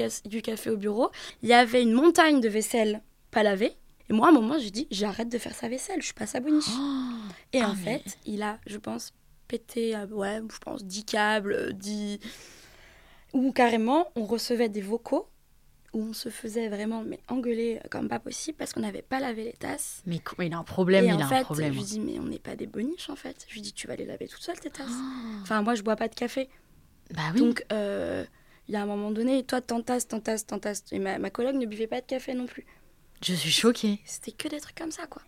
[0.42, 1.10] café au bureau.
[1.42, 3.72] Il y avait une montagne de vaisselle pas lavée.
[4.10, 6.26] Et moi, à un moment, j'ai dit, j'arrête de faire sa vaisselle, je suis pas
[6.26, 6.66] sa boniche.
[6.70, 7.14] Oh,
[7.52, 9.12] et ah, en mais- fait, il a, je pense,
[9.48, 12.18] pété, euh, ouais, je pense, 10 câbles, euh, 10...
[13.32, 15.26] Ou carrément, on recevait des vocaux
[15.92, 19.44] où on se faisait vraiment mais engueuler comme pas possible parce qu'on n'avait pas lavé
[19.44, 20.02] les tasses.
[20.06, 21.72] mais il a un problème, et il en a fait, un problème.
[21.72, 23.44] je lui dis, mais on n'est pas des boniches en fait.
[23.48, 24.86] Je lui dis, tu vas les laver toute seule tes tasses.
[24.90, 25.38] Oh.
[25.42, 26.48] Enfin, moi, je bois pas de café.
[27.14, 27.40] Bah oui.
[27.40, 28.24] Donc, euh,
[28.68, 30.84] il y a un moment donné, toi, t'entasses, t'entasses, t'entasses.
[30.92, 32.64] Et ma, ma collègue ne buvait pas de café non plus.
[33.22, 34.00] Je suis choquée.
[34.04, 35.22] C'était que des trucs comme ça, quoi.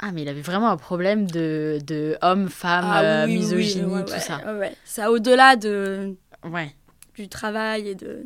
[0.00, 3.36] Ah, mais il avait vraiment un problème de, de homme, femme, Ah euh, oui, oui,
[3.36, 4.38] oui, misogynie, ouais, tout ouais, ça.
[4.46, 4.76] ouais, ouais.
[4.84, 6.74] Ça, au-delà de, Ouais.
[7.16, 8.24] du travail et de...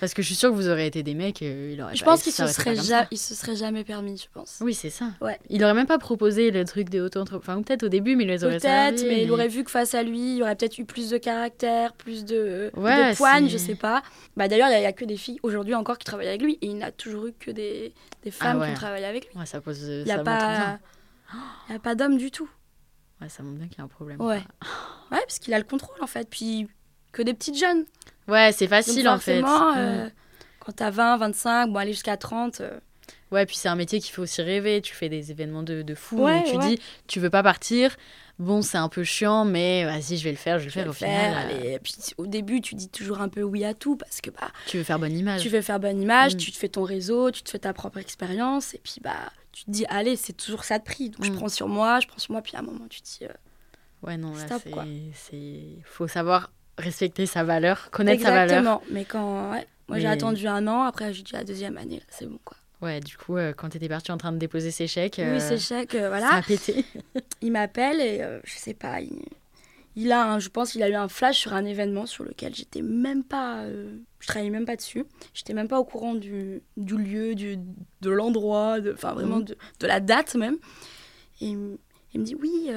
[0.00, 2.04] Parce que je suis sûre que vous auraient été des mecs, euh, il aurait Je
[2.04, 4.58] pas- pense qu'il se, serait ja- il se serait jamais permis, je pense.
[4.60, 5.10] Oui, c'est ça.
[5.20, 5.38] Ouais.
[5.48, 7.58] Il aurait même pas proposé le truc des auto-entrepreneurs.
[7.58, 9.94] Enfin, peut-être au début, mais il les aurait Peut-être, mais il aurait vu que face
[9.94, 13.48] à lui, il y aurait peut-être eu plus de caractère, plus de, Ouais, de poigne,
[13.48, 14.02] je sais pas.
[14.36, 16.66] Bah, D'ailleurs, il n'y a, que des filles aujourd'hui encore qui travaillent avec lui et
[16.66, 17.92] il n'a toujours eu que des,
[18.22, 18.66] des femmes ouais.
[18.66, 19.38] qui ont travaillé avec lui.
[19.38, 19.80] Ouais, ça pose.
[19.82, 20.78] Il n'y a pas,
[21.74, 22.48] a pas d'homme du tout.
[23.20, 24.20] Ouais, ça montre bien qu'il y a un problème.
[24.20, 24.42] Ouais.
[25.10, 26.28] Ouais, parce qu'il a le contrôle en fait.
[26.28, 26.66] Puis
[27.12, 27.84] que des petites jeunes.
[28.28, 29.42] Ouais, c'est Donc facile en fait.
[29.42, 29.46] Mm.
[29.76, 30.08] euh,
[30.60, 32.60] quand t'as 20, 25, bon, aller jusqu'à 30.
[32.60, 32.78] euh,
[33.30, 34.80] Ouais, puis c'est un métier qu'il faut aussi rêver.
[34.82, 36.22] Tu fais des événements de, de fou.
[36.22, 36.76] Ouais, donc tu ouais.
[36.76, 37.96] dis, tu veux pas partir.
[38.38, 40.96] Bon, c'est un peu chiant, mais vas-y, je vais le faire, je vais le je
[40.96, 41.10] faire.
[41.12, 41.72] Au final, euh, allez.
[41.74, 44.50] Et puis au début, tu dis toujours un peu oui à tout parce que bah,
[44.66, 45.40] tu veux faire bonne image.
[45.42, 46.38] tu veux faire bonne image, Mm.
[46.38, 48.74] tu te fais ton réseau, tu te fais ta propre expérience.
[48.74, 49.16] Et puis bah,
[49.52, 51.10] tu te dis, allez, c'est toujours ça de prix.
[51.10, 51.36] Donc je Mm.
[51.36, 52.42] prends sur moi, je prends sur moi.
[52.42, 53.28] Puis à un moment, tu te dis, euh,
[54.02, 54.46] Ouais, non, là,
[55.14, 58.58] c'est- Faut savoir respecter sa valeur, connaître sa valeur.
[58.58, 58.82] exactement.
[58.90, 62.04] Mais quand, ouais, moi j'ai attendu un an, après j'ai dit la deuxième année, là,
[62.08, 62.56] c'est bon quoi.
[62.80, 65.40] Ouais, du coup, euh, quand t'étais parti en train de déposer ses chèques, euh, Oui,
[65.40, 66.28] c'est chèque, euh, voilà.
[66.30, 66.84] ça a pété.
[67.42, 69.22] il m'appelle et euh, je sais pas, il,
[69.94, 72.54] il a, un- je pense, qu'il a eu un flash sur un événement sur lequel
[72.56, 76.60] j'étais même pas, euh, je travaillais même pas dessus, j'étais même pas au courant du,
[76.76, 77.56] du lieu, du,
[78.00, 79.44] de l'endroit, de, enfin vraiment Mhm.
[79.44, 80.56] de, de la date même.
[81.40, 81.78] Et il, me-
[82.14, 82.68] il dit oui,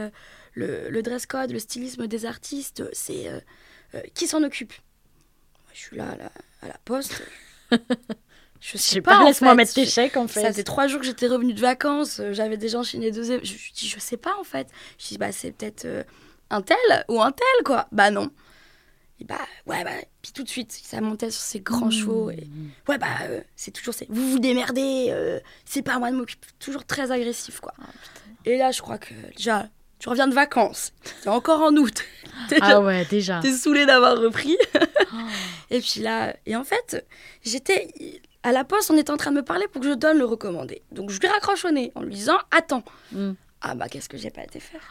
[0.53, 3.27] le, le dress code, le stylisme des artistes, c'est
[3.95, 6.31] euh, qui s'en occupe Moi, Je suis là à la,
[6.61, 7.21] à la poste.
[8.61, 10.47] Je Je sais sais pas, laisse-moi mettre tes chèques en ça fait.
[10.47, 13.73] faisait trois jours que j'étais revenue de vacances, euh, j'avais déjà enchaîné deux Je, je
[13.73, 14.67] dis, je sais pas en fait.
[14.97, 16.03] Je dis, bah c'est peut-être euh,
[16.49, 16.77] un tel
[17.09, 17.87] ou un tel quoi.
[17.91, 18.31] Bah non.
[19.19, 19.91] Et bah ouais, bah.
[20.21, 22.31] Puis tout de suite, ça montait sur ses grands chevaux.
[22.31, 22.47] Et
[22.87, 25.13] ouais, bah euh, c'est toujours, c'est vous vous démerdez,
[25.65, 26.47] c'est pas à moi de m'occuper.
[26.59, 27.73] Toujours très agressif quoi.
[28.45, 32.03] et là, je crois que déjà, tu reviens de vacances, c'est encore en août.
[32.61, 33.39] Ah ouais, déjà.
[33.39, 34.57] T'es saoulé d'avoir repris.
[35.71, 37.07] et puis là, et en fait,
[37.43, 40.17] j'étais à la poste, on était en train de me parler pour que je donne
[40.17, 40.81] le recommandé.
[40.91, 42.83] Donc je lui raccroche au nez en lui disant Attends.
[43.13, 43.31] Mm.
[43.61, 44.81] Ah bah qu'est-ce que j'ai pas été faire?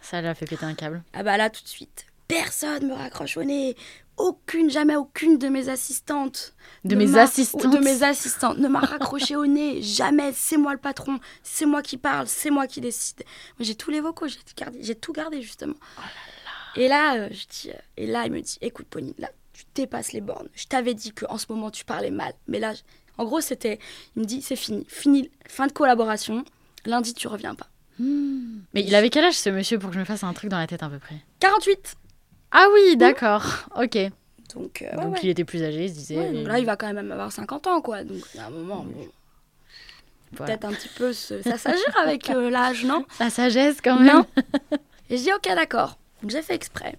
[0.00, 1.02] Ça l'a fait péter un câble.
[1.12, 3.76] Ah bah là tout de suite, personne me raccroche au nez.
[4.18, 6.54] Aucune, jamais aucune de mes assistantes.
[6.84, 7.72] De mes assistantes.
[7.72, 9.80] De mes assistantes ne m'a raccroché au nez.
[9.80, 10.32] Jamais.
[10.34, 11.18] C'est moi le patron.
[11.42, 12.26] C'est moi qui parle.
[12.26, 13.24] C'est moi qui décide.
[13.60, 14.28] J'ai tous les vocaux.
[14.28, 15.76] J'ai tout gardé, j'ai tout gardé justement.
[16.76, 19.64] Et là, euh, je dis, euh, et là, il me dit, écoute, Pauline, là, tu
[19.74, 20.48] dépasses les bornes.
[20.54, 22.32] Je t'avais dit que en ce moment, tu parlais mal.
[22.46, 22.74] Mais là,
[23.16, 23.78] en gros, c'était,
[24.16, 26.44] il me dit, c'est fini, fini, fin de collaboration.
[26.84, 27.68] Lundi, tu reviens pas.
[27.98, 28.60] Hmm.
[28.74, 30.58] Mais il avait quel âge ce monsieur pour que je me fasse un truc dans
[30.58, 31.16] la tête à peu près?
[31.40, 31.96] 48.
[32.52, 33.44] Ah oui, d'accord.
[33.76, 33.98] Ok.
[34.54, 35.20] Donc, euh, ouais, Donc ouais.
[35.22, 36.16] il était plus âgé, il se disait.
[36.16, 38.02] Ouais, donc là, il va quand même avoir 50 ans, quoi.
[38.04, 39.06] Donc, à un moment, bon,
[40.32, 40.52] voilà.
[40.56, 43.04] peut-être un petit peu se- s'assagir avec euh, l'âge, non?
[43.20, 44.16] La sagesse quand même.
[44.16, 44.26] Non.
[45.10, 45.98] Et je dis, ok, d'accord.
[46.22, 46.98] Donc, j'ai fait exprès.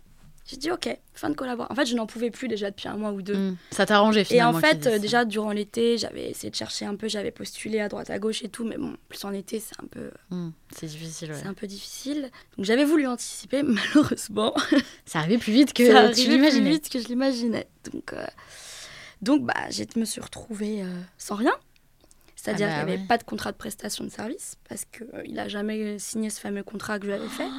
[0.49, 1.71] J'ai dit, ok, fin de collaboration.
[1.71, 3.35] En fait, je n'en pouvais plus déjà depuis un mois ou deux.
[3.35, 3.57] Hmm.
[3.69, 4.57] Ça t'arrangeait Et finalement.
[4.57, 7.79] en qu'il fait, euh, déjà, durant l'été, j'avais essayé de chercher un peu, j'avais postulé
[7.79, 10.49] à droite à gauche et tout, mais bon, plus en été, c'est un peu, Hmm.
[10.75, 11.31] C'est difficile.
[11.31, 11.37] ouais.
[11.39, 12.31] c'est un peu difficile.
[12.57, 13.61] Donc, j'avais voulu anticiper,
[13.93, 14.55] malheureusement.
[15.05, 17.67] Ça arrivait plus vite que ça tu arrivait plus vite que je l'imaginais.
[17.93, 18.25] Donc, euh,
[19.21, 21.53] donc bah, je me suis retrouvée euh, sans rien.
[22.35, 23.07] C'est-à-dire Ah bah qu'il n'y avait ouais.
[23.07, 26.97] pas de contrat de prestation de service parce qu'il n'a jamais signé ce fameux contrat
[26.97, 27.49] que je lui avais fait.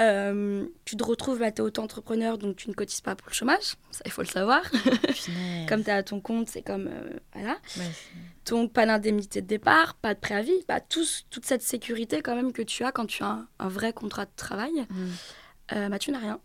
[0.00, 3.34] Euh, tu te retrouves, bah, tu es auto-entrepreneur, donc tu ne cotises pas pour le
[3.34, 3.74] chômage.
[3.90, 4.62] Ça, il faut le savoir.
[5.68, 6.88] Comme tu es à ton compte, c'est comme.
[6.88, 7.58] euh, voilà.
[7.76, 7.90] Ouais,
[8.46, 12.52] Donc, pas d'indemnité de départ, pas de préavis, pas tous- toute cette sécurité quand même
[12.52, 14.86] que tu as quand tu as un, un vrai contrat de travail.
[14.88, 15.08] Hmm.
[15.72, 16.40] Euh, bah, tu n'as rien.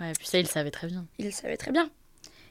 [0.00, 1.06] Ouais, puis ça, il le savait très bien.
[1.18, 1.90] il le savait très bien.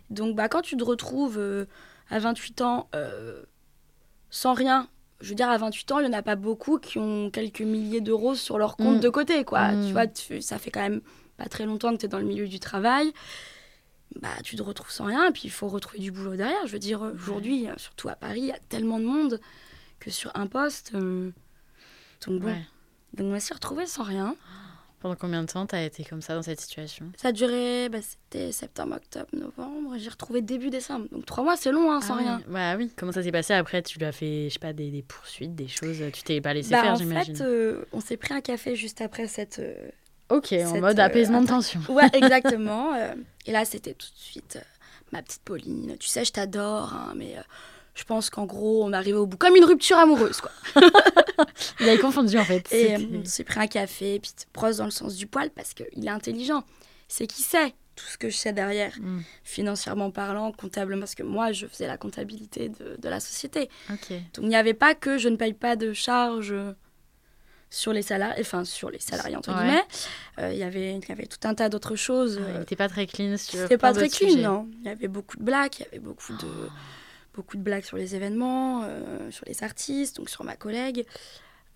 [0.10, 1.66] Donc, bah, quand tu te retrouves
[2.10, 2.90] à 28 ans
[4.30, 4.90] sans rien,
[5.22, 7.62] je veux dire, à 28 ans, il n'y en a pas beaucoup qui ont quelques
[7.62, 9.02] milliers d'euros sur leur compte Mm.
[9.02, 9.72] de côté, quoi.
[9.72, 9.86] Mm.
[9.88, 11.02] Tu vois, tu- ça fait quand même
[11.38, 13.12] pas très longtemps que tu es dans le milieu du travail.
[14.22, 16.66] Bah, tu te retrouves sans rien, et puis il faut retrouver du boulot derrière.
[16.68, 19.40] Je veux dire, aujourd'hui, surtout à Paris, il y a tellement de monde
[20.00, 20.92] que sur un poste.
[20.96, 21.32] euh,
[22.28, 22.48] Donc, bon.
[22.48, 22.66] Ouais.
[23.14, 24.36] Donc, on va s'y retrouver sans rien.
[25.06, 27.06] Pendant combien de temps t'as été comme ça dans cette situation?
[27.16, 29.94] Ça a duré, bah, c'était septembre, octobre, novembre.
[30.00, 31.06] J'ai retrouvé début décembre.
[31.12, 32.38] Donc trois mois, c'est long, hein, sans Ah rien.
[32.38, 32.44] ouais.
[32.48, 32.92] Bah oui.
[32.98, 33.84] Comment ça s'est passé après?
[33.84, 36.02] Tu lui as fait, je sais pas, des, des poursuites, des choses.
[36.12, 37.36] Tu t'es pas laissé Bah, faire, en j'imagine?
[37.36, 39.60] fait, euh, on s'est pris un café juste après cette.
[39.60, 39.76] euh,
[40.30, 41.82] ok, en mode euh, apaisement de tension.
[41.88, 42.90] Ouais, exactement.
[43.46, 44.58] et là, c'était tout de suite
[45.12, 45.98] ma petite Pauline.
[46.00, 47.36] Tu sais, je t'adore, hein, mais
[47.96, 50.52] je pense qu'en gros, on est arrivé au bout comme une rupture amoureuse, quoi.
[51.80, 52.72] Il avait confondu en fait.
[52.72, 55.74] Et euh, on s'est pris un café, puis brosse dans le sens du poil parce
[55.74, 56.64] qu'il est intelligent.
[57.08, 59.22] C'est qui sait tout ce que je sais derrière, Mm.
[59.46, 63.70] financièrement parlant, comptablement, parce que moi, je faisais la comptabilité de, de la société.
[63.90, 66.54] Donc il n'y avait pas que je ne paye pas de charges
[67.70, 69.60] sur les salariés, enfin sur les salariés entre Ouais.
[69.64, 69.84] guillemets.
[70.40, 72.40] Euh, il y avait, il y avait tout un tas d'autres choses.
[72.42, 73.60] Ah, il euh, était pas très clean sur.
[73.60, 74.68] C'était pas très clean, non.
[74.82, 76.48] Il y avait beaucoup de blagues, il y avait beaucoup de,
[77.36, 81.06] beaucoup de blagues sur les événements, euh, sur les artistes, donc sur ma collègue,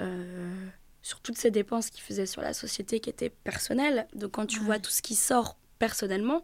[0.01, 0.53] euh,
[1.01, 4.07] sur toutes ces dépenses qu'il faisait sur la société qui étaient personnelles.
[4.15, 4.65] Donc quand tu Ouais.
[4.65, 6.43] vois tout ce qui sort personnellement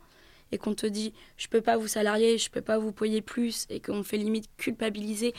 [0.51, 3.65] et qu'on te dit je peux pas vous salarier, je peux pas vous payer plus
[3.69, 5.33] et qu'on fait limite culpabiliser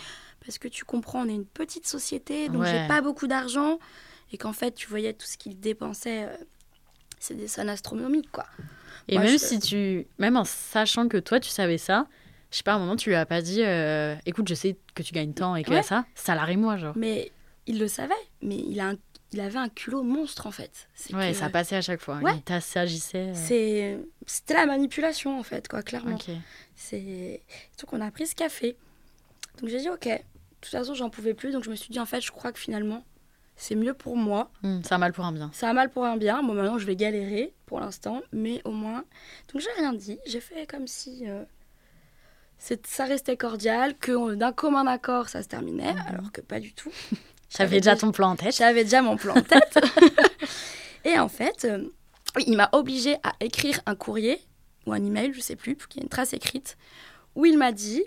[0.45, 2.71] parce que tu comprends, on est une petite société donc Ouais.
[2.71, 3.79] j'ai pas beaucoup d'argent
[4.33, 6.37] et qu'en fait tu voyais tout ce qu'il dépensait, euh,
[7.21, 8.47] c'est des sommes astronomiques quoi.
[9.09, 10.07] Et Moi, même je- si tu.
[10.19, 12.09] Même en sachant que toi, tu savais ça,
[12.51, 14.77] je sais pas, à un moment, tu lui as pas dit euh, écoute, je sais
[14.95, 15.83] que tu gagnes tant et que Ouais.
[15.83, 16.95] ça, salarie-moi, genre.
[16.97, 17.33] Mais
[17.67, 18.97] il le savait, mais il, a un-
[19.33, 20.89] il avait un culot monstre en fait.
[21.13, 22.17] Ouais, que ça passait à chaque fois.
[22.19, 22.37] Ouais.
[22.37, 23.31] Il t'assagissait.
[23.31, 26.15] euh, c'est- C'était la manipulation en fait, quoi, clairement.
[26.17, 26.31] Ok.
[26.75, 27.43] C'est
[27.81, 28.77] donc on a pris ce café.
[29.61, 30.05] Donc j'ai dit ok.
[30.07, 30.19] De
[30.61, 32.59] toute façon, j'en pouvais plus, donc je me suis dit en fait, je crois que
[32.59, 33.05] finalement,
[33.57, 34.51] c'est mieux pour moi.
[34.63, 35.51] Hmm, c'est un mal pour un bien.
[35.55, 36.43] C'est un mal pour un bien.
[36.43, 39.05] Bon, maintenant, je vais galérer pour l'instant, mais au moins.
[39.53, 40.19] Donc j'ai rien dit.
[40.27, 41.45] J'ai fait comme si euh,
[42.59, 46.03] ça restait cordial, que d'un commun accord, ça se terminait, Mhm.
[46.09, 46.91] alors que pas du tout.
[47.57, 48.57] J'avais déjà ton plan en tête.
[48.57, 49.79] J'avais déjà mon plan en tête.
[51.05, 51.85] et en fait, euh,
[52.47, 54.41] il m'a obligé à écrire un courrier
[54.87, 56.77] ou un email, je sais plus, pour qu'il y ait une trace écrite,
[57.35, 58.03] où il m'a dit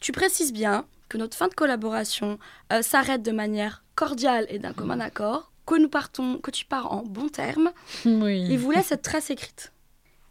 [0.00, 2.38] Tu précises bien que notre fin de collaboration
[2.72, 6.92] euh, s'arrête de manière cordiale et d'un commun accord, que nous partons, que tu pars
[6.92, 7.72] en bons termes.
[8.04, 8.46] Oui.
[8.50, 9.72] Il voulait cette trace écrite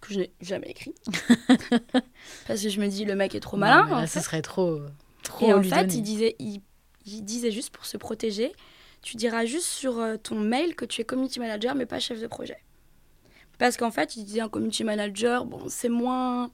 [0.08, 0.98] que je n'ai jamais écrite
[2.48, 3.86] parce que je me dis le mec est trop malin.
[3.88, 4.22] Non, là, ce fait.
[4.22, 4.82] serait trop.
[5.24, 5.94] trop Et en lui fait, donner.
[5.96, 6.62] il disait, il,
[7.06, 8.52] il disait juste pour se protéger,
[9.02, 12.20] tu diras juste sur euh, ton mail que tu es community manager, mais pas chef
[12.22, 12.58] de projet.
[13.60, 16.52] Parce qu'en fait, il disait un community manager, bon, c'est moins,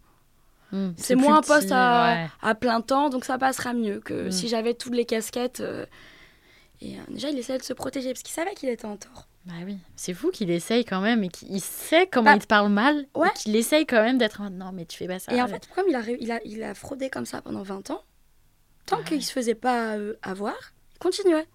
[0.71, 2.29] Hmm, c'est moins un petit, poste à, ouais.
[2.47, 4.31] à plein temps, donc ça passera mieux que Mm.
[4.31, 5.61] si j'avais toutes les casquettes.
[5.61, 5.85] euh,
[6.81, 9.27] et euh, déjà, il essayait de se protéger parce qu'il savait qu'il était en tort.
[9.45, 12.47] Bah oui, c'est fou qu'il essaye quand même et qu'il sait comment Bah, il te
[12.47, 13.29] parle mal ouais.
[13.35, 15.33] qu'il essaye quand même d'être non mais tu fais pas ça.
[15.33, 17.89] Et en fait, comme il a, il a, il a fraudé comme ça pendant 20
[17.91, 18.03] ans,
[18.85, 20.55] tant qu'il se faisait pas euh, avoir,
[20.93, 21.47] il continuait.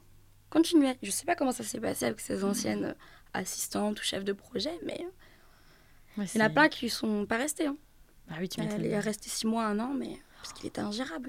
[0.50, 0.96] Continuait.
[1.02, 2.94] Je sais pas comment ça s'est passé avec ses anciennes euh,
[3.34, 5.06] assistantes ou chefs de projet, mais
[6.16, 7.66] Ouais, il y en a plein qui sont pas restés.
[7.66, 7.76] hein.
[8.30, 8.84] Ah oui, tu m'étonnes.
[8.84, 11.28] est restée six mois, un an, mais parce qu'il était ingérable.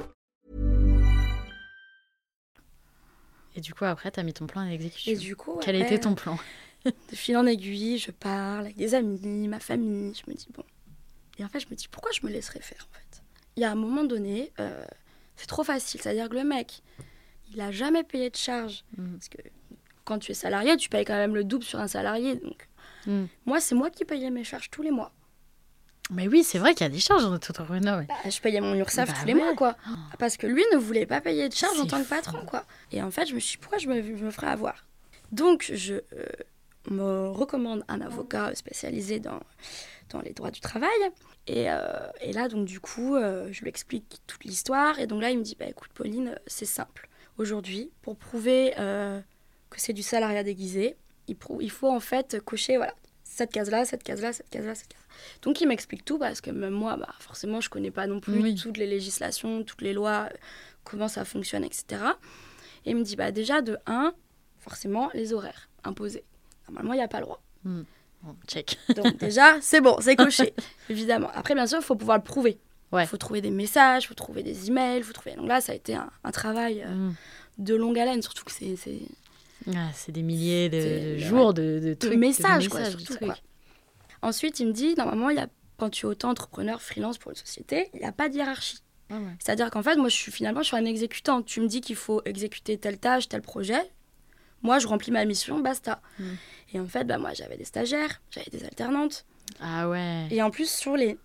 [3.61, 5.11] Et du coup, après, t'as mis ton plan en exécution.
[5.11, 6.35] Et du coup, Quel après, était ton plan
[6.85, 10.15] De fil en aiguille, je parle avec des amis, ma famille.
[10.15, 10.63] Je me dis, bon.
[11.37, 13.21] Et en fait, je me dis, pourquoi je me laisserais faire, en fait?
[13.55, 14.83] Il y a un moment donné, euh,
[15.35, 16.01] c'est trop facile.
[16.01, 16.81] C'est-à-dire que le mec,
[17.53, 18.83] il a jamais payé de charge.
[18.97, 19.11] Mhm.
[19.13, 19.37] Parce que
[20.05, 22.37] quand tu es salarié, tu payes quand même le double sur un salarié.
[22.37, 22.67] Donc,
[23.05, 23.27] Mhm.
[23.45, 25.11] moi, c'est moi qui payais mes charges tous les mois.
[26.09, 27.99] Mais oui, c'est vrai qu'il y a des charges en entrepreneur.
[27.99, 28.07] ouais.
[28.07, 29.39] Bah, je payais mon URSAF Bah tous les ouais.
[29.39, 29.77] mois, quoi.
[30.19, 32.09] Parce que lui ne voulait pas payer de charges en tant que fou.
[32.15, 32.65] patron, quoi.
[32.91, 34.85] Et en fait, je me suis dit, pourquoi je me, je me ferais avoir?
[35.31, 36.25] Donc, je euh,
[36.89, 39.39] me recommande un avocat spécialisé dans,
[40.09, 40.89] dans les droits du travail.
[41.47, 41.77] Et, euh,
[42.19, 44.99] et là, donc, du coup, euh, je lui explique toute l'histoire.
[44.99, 47.07] Et donc là, il me dit, bah, écoute, Pauline, c'est simple.
[47.37, 50.97] Aujourd'hui, pour prouver que c'est du salariat déguisé,
[51.29, 52.93] il, il faut en fait cocher, voilà,
[53.33, 54.97] cette case-là, cette case-là, cette case-là, cette case
[55.43, 58.41] donc il m'explique tout parce que même moi, bah, forcément, je connais pas non plus
[58.41, 58.55] Oui.
[58.55, 60.37] toutes les législations, toutes les lois, euh,
[60.83, 62.01] comment ça fonctionne, etc.
[62.85, 64.13] Et il me dit, bah déjà, de 1,
[64.59, 66.23] forcément, les horaires imposés.
[66.67, 67.41] Normalement, il n'y a pas le droit.
[67.65, 68.77] Bon, check.
[68.95, 70.53] Donc déjà, c'est bon, c'est coché,
[70.89, 71.29] évidemment.
[71.35, 72.57] Après, bien sûr, il faut pouvoir le prouver.
[72.91, 73.05] Il Ouais.
[73.05, 75.35] faut trouver des messages, il faut trouver des emails, il faut trouver...
[75.35, 77.15] Donc là, ça a été un, un travail euh, Mm.
[77.59, 78.75] de longue haleine, surtout que c'est...
[79.65, 82.13] c'est- Ah, c'est des milliers de, jours de, de de trucs.
[82.17, 83.27] messages, quoi, messages, surtout, trucs.
[83.27, 83.37] quoi.
[84.21, 85.47] Ensuite, il me dit, normalement, il y a,
[85.77, 88.79] quand tu es auto-entrepreneur freelance pour une société, il n'y a pas de hiérarchie.
[89.09, 89.21] Ah ouais.
[89.39, 91.41] C'est-à-dire qu'en fait, moi, je suis finalement, je suis un exécutant.
[91.41, 93.81] Tu me dis qu'il faut exécuter telle tâche, tel projet.
[94.61, 96.01] Moi, je remplis ma mission, basta.
[96.19, 96.23] Mm.
[96.73, 99.25] Et en fait, bah, moi, j'avais des stagiaires, j'avais des alternantes.
[99.59, 100.27] Ah ouais.
[100.29, 101.17] Et en plus, sur les,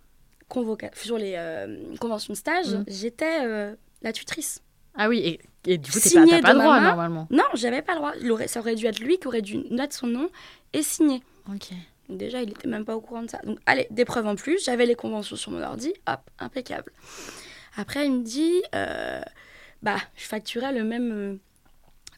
[0.94, 2.84] sur les euh, conventions de stage, Mm.
[2.88, 4.62] j'étais euh, la tutrice.
[4.94, 6.88] Ah oui, et, et du coup, Signé pas, de droit main.
[6.88, 7.26] normalement.
[7.30, 8.12] Non, j'avais pas le droit.
[8.20, 10.30] Il aurait, ça aurait dû être lui qui aurait dû mettre son nom
[10.72, 11.22] et signer.
[11.48, 11.70] Ok.
[12.08, 13.38] Donc déjà, il était même pas au courant de ça.
[13.44, 14.64] Donc, allez, des preuves en plus.
[14.64, 15.92] J'avais les conventions sur mon ordi.
[16.06, 16.92] Hop, impeccable.
[17.76, 19.20] Après, il me dit, euh,
[19.82, 21.36] bah, je facturais le même, euh,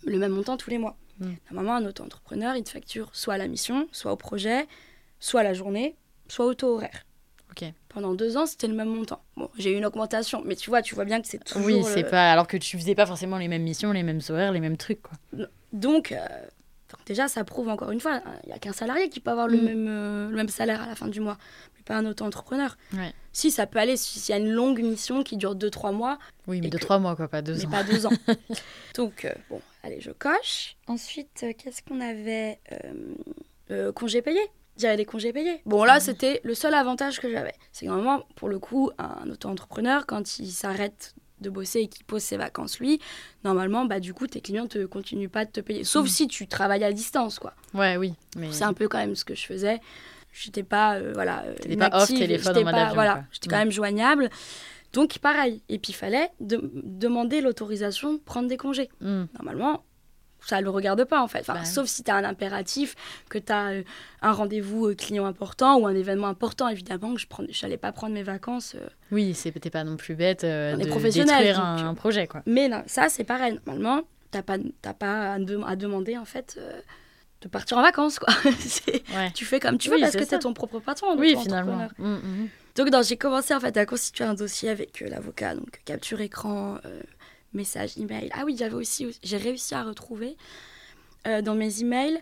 [0.04, 0.96] le même montant tous les mois.
[1.20, 1.32] Mm.
[1.50, 4.66] Normalement, un auto-entrepreneur, il te facture soit à la mission, soit au projet,
[5.20, 5.96] soit à la journée,
[6.28, 7.04] soit au taux horaire.
[7.88, 9.20] Pendant deux ans, c'était le même montant.
[9.37, 11.64] Bon, j'ai eu une augmentation, mais tu vois, tu vois bien que c'est toujours...
[11.66, 12.30] Oui, le- c'est pas.
[12.32, 15.02] Alors que tu faisais pas forcément les mêmes missions, les mêmes horaires, les mêmes trucs,
[15.02, 15.18] quoi.
[15.72, 16.18] Donc, euh,
[17.06, 19.48] déjà, ça prouve encore une fois, hein, il n'y a qu'un salarié qui peut avoir
[19.48, 19.64] le, Mm.
[19.64, 21.37] même, euh, le même salaire à la fin du mois,
[21.76, 22.76] mais pas un auto-entrepreneur.
[22.94, 23.12] Ouais.
[23.32, 26.18] Si, ça peut aller, si- s'il y a une longue mission qui dure 2-3 mois,
[26.46, 27.70] Oui, mais Et de que- trois mois, quoi, pas deux mais ans.
[27.70, 28.11] pas 2 ans.
[28.96, 30.76] Donc, euh, bon, allez, je coche.
[30.87, 32.76] Ensuite, euh, qu'est-ce qu'on avait Euh,
[33.70, 34.40] euh, Congés payés?
[34.78, 35.60] J'avais des congés payés.
[35.66, 37.54] Bon, là, c'était le seul avantage que j'avais.
[37.72, 42.04] C'est que normalement, pour le coup, un auto-entrepreneur, quand il s'arrête de bosser et qu'il
[42.04, 43.00] pose ses vacances, lui,
[43.44, 45.84] normalement, bah, du coup, tes clients ne continuent pas de te payer.
[45.84, 46.08] Sauf Mm.
[46.08, 47.54] si tu travailles à distance, quoi.
[47.74, 48.14] Ouais, oui.
[48.36, 48.52] Mais...
[48.52, 49.80] C'est un peu quand même ce que je faisais.
[50.32, 53.24] J'étais pas, euh, voilà, euh, T'étais pas off téléphone j'étais en mode pas- avion, Voilà,
[53.32, 53.60] j'étais quand Mm.
[53.60, 54.30] même joignable.
[54.92, 55.62] Donc pareil.
[55.68, 58.88] Et puis il fallait de- demander l'autorisation de prendre des congés.
[59.00, 59.84] Normalement,
[60.40, 61.40] ça le regarde pas en fait.
[61.40, 61.66] Enfin, Bah oui.
[61.70, 62.94] sauf si tu as un impératif,
[63.29, 63.72] que tu as
[64.22, 67.92] un rendez-vous euh, client important ou un événement important, évidemment que je prends, j'allais pas
[67.92, 68.74] prendre mes vacances.
[68.77, 68.87] euh.
[69.11, 72.42] Oui, c'est t'es pas non plus bête euh, de professionnel, donc, un, euh, projet, quoi.
[72.46, 73.59] Mais non, ça c'est pareil.
[73.66, 76.81] Normalement, t'as pas, t'as pas à, de- à demander en fait euh,
[77.40, 78.33] de partir en vacances quoi.
[78.59, 79.31] C'est- Ouais.
[79.35, 81.16] tu fais comme tu Oui, veux parce c'est que t'es ton propre patron.
[81.18, 81.88] Oui, finalement.
[81.98, 82.48] Hmm, hmm.
[82.77, 86.79] Donc j'ai commencé en fait à constituer un dossier avec euh, l'avocat, donc capture écran,
[87.54, 88.30] euh, message, email.
[88.32, 90.37] Ah oui, j'avais aussi, j'ai réussi à retrouver
[91.26, 92.18] euh, dans mes emails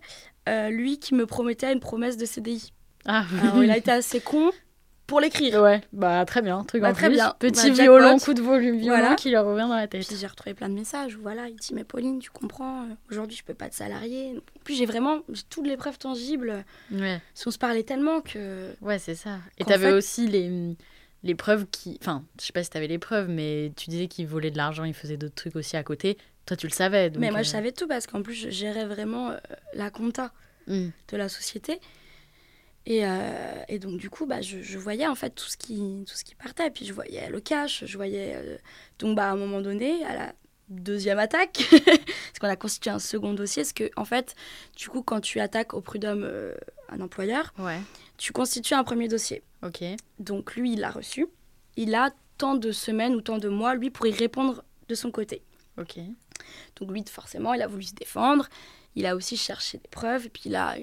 [0.49, 2.73] euh, lui qui me promettait une promesse de CDI.
[3.05, 4.51] Ah, Alors il a été assez con
[5.07, 5.62] pour l'écrire.
[5.62, 7.15] Ouais, bah très bien, truc Bah, en très plus.
[7.15, 7.35] bien.
[7.39, 9.15] Petit Bah, violon, coup de volume violent Voilà.
[9.15, 10.05] qui leur revient dans la tête.
[10.05, 12.95] Puis j'ai retrouvé plein de messages où voilà, il dit mais Pauline, tu comprends, euh,
[13.11, 14.35] aujourd'hui je peux pas te salarier.
[14.37, 16.65] En plus j'ai vraiment j'ai toutes les preuves tangibles.
[16.93, 19.39] Ouais, Si on se parlait tellement que ouais c'est ça.
[19.59, 20.77] Et t'avais fait- aussi les,
[21.27, 21.99] les preuves qui.
[22.01, 24.85] Enfin, je sais pas si t'avais les preuves, mais tu disais qu'il volait de l'argent,
[24.85, 26.17] il faisait d'autres trucs aussi à côté.
[26.47, 27.11] Toi, tu le savais.
[27.11, 29.37] Donc, mais moi je euh, savais tout parce qu'en plus je gérais vraiment euh,
[29.75, 30.33] la compta.
[30.69, 30.89] hmm.
[31.09, 31.81] de la société.
[32.89, 36.05] Et, euh, et donc, du coup, bah, je, je voyais en fait tout ce, qui,
[36.09, 36.71] tout ce qui partait.
[36.71, 38.35] Puis je voyais le cash, je voyais.
[38.37, 38.57] euh,
[39.01, 40.33] donc, bah, à un moment donné, à la
[40.69, 44.37] deuxième attaque, parce qu'on a constitué un second dossier, parce que, en fait,
[44.77, 46.55] du coup, quand tu attaques au prud'homme euh,
[46.89, 47.81] un employeur, Ouais.
[48.19, 49.43] tu constitues un premier dossier.
[49.62, 49.83] Ok.
[50.19, 51.27] Donc lui, il l'a reçu.
[51.77, 55.11] Il a tant de semaines ou tant de mois, lui, pour y répondre de son
[55.11, 55.42] côté.
[55.79, 55.99] Ok.
[56.81, 58.49] Donc lui, forcément, il a voulu se défendre.
[58.95, 60.27] Il a aussi cherché des preuves.
[60.27, 60.77] Et puis il a,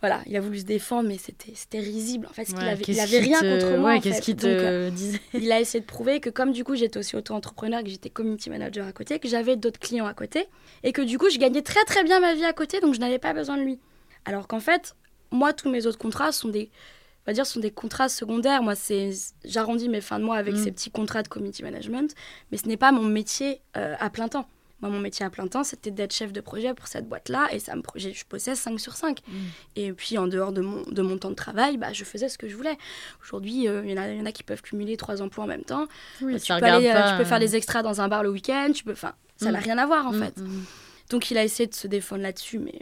[0.00, 2.26] voilà, il a voulu se défendre, mais c'était, c'était risible.
[2.30, 3.90] En fait, qu'il Ouais, avait, il avait rien te- contre moi.
[3.94, 4.22] Ouais, qu'est-ce fait.
[4.22, 6.98] qui te Donc, euh, disait il a essayé de prouver que comme du coup j'étais
[6.98, 10.46] aussi auto-entrepreneur, que j'étais community manager à côté, que j'avais d'autres clients à côté,
[10.84, 13.00] et que du coup je gagnais très très bien ma vie à côté, donc je
[13.00, 13.78] n'avais pas besoin de lui.
[14.24, 14.94] Alors qu'en fait,
[15.30, 16.70] moi tous mes autres contrats sont des,
[17.26, 18.62] on va dire, sont des contrats secondaires.
[18.62, 19.10] Moi c'est,
[19.44, 20.64] j'arrondis mes fins de mois avec Mm.
[20.64, 22.14] ces petits contrats de community management,
[22.50, 24.48] mais ce n'est pas mon métier euh, à plein temps.
[24.82, 27.58] Moi, mon métier à plein temps, c'était d'être chef de projet pour cette boîte-là, et
[27.58, 29.20] ça me, je bossais 5 sur 5.
[29.28, 29.32] Mm.
[29.76, 32.38] Et puis, en dehors de mon, de mon temps de travail, bah, je faisais ce
[32.38, 32.78] que je voulais.
[33.22, 35.44] Aujourd'hui, euh, il y, en a- il y en a qui peuvent cumuler trois emplois
[35.44, 35.86] en même temps.
[36.22, 38.00] Oui, Euh, ça tu, peux aller, euh, pas, tu peux faire euh, des extras dans
[38.00, 39.64] un bar le week-end, tu peux, enfin, ça n'a Mm.
[39.64, 40.34] rien à voir en fait.
[41.10, 42.80] Donc il a essayé de se défendre là-dessus, mais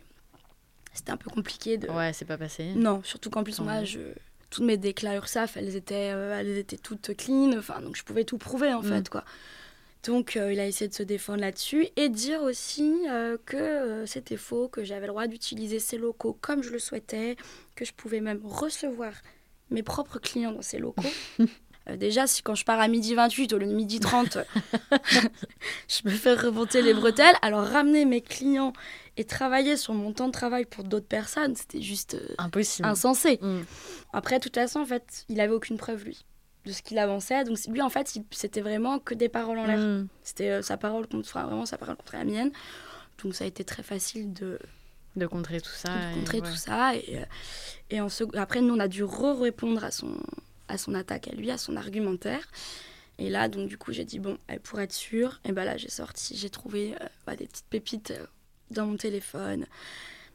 [0.95, 1.89] c'était un peu compliqué de.
[1.89, 2.75] Ouais, c'est pas passé.
[2.77, 3.87] Non, surtout qu'en plus moi, Ouais.
[3.87, 3.99] je...
[4.51, 8.25] toutes mes déclats URSAF, elles étaient, euh, elles étaient toutes clean, enfin donc je pouvais
[8.25, 8.89] tout prouver en Mm.
[8.89, 9.25] fait quoi.
[10.05, 14.37] Donc euh, il a essayé de se défendre là-dessus et dire aussi euh, que c'était
[14.37, 17.37] faux, que j'avais le droit d'utiliser ces locaux comme je le souhaitais,
[17.75, 19.13] que je pouvais même recevoir
[19.71, 21.03] mes propres clients dans ces locaux.
[21.91, 24.39] Euh, déjà, si quand je pars à midi 28 au lieu de midi 30,
[25.89, 28.73] je me fais remonter les bretelles, alors ramener mes clients
[29.17, 32.87] et travailler sur mon temps de travail pour d'autres personnes, c'était juste euh, Impossible.
[32.89, 33.39] insensé.
[33.43, 33.61] Mm.
[34.13, 36.25] Après, de toute façon, en fait, il avait aucune preuve, lui,
[36.67, 37.43] de ce qu'il avançait.
[37.45, 39.79] Donc, lui, en fait, c'était vraiment que des paroles en l'air.
[39.79, 40.09] Mm.
[40.23, 42.51] C'était euh, sa parole contre, enfin, vraiment sa parole contre la mienne.
[43.25, 44.61] Donc, ça a été très facile de,
[45.17, 45.89] De contrer tout ça.
[45.89, 46.49] de et contrer ouais.
[46.49, 46.95] tout ça.
[46.95, 47.25] Et,
[47.91, 50.13] et en sec- après, nous, on a dû re-répondre à son,
[50.69, 52.47] à son attaque à lui, à son argumentaire.
[53.19, 55.77] Et là, donc, du coup, j'ai dit, bon, eh, pour être sûre, et ben là,
[55.77, 58.25] j'ai sorti, j'ai trouvé euh, bah, des petites pépites euh,
[58.71, 59.67] dans mon téléphone.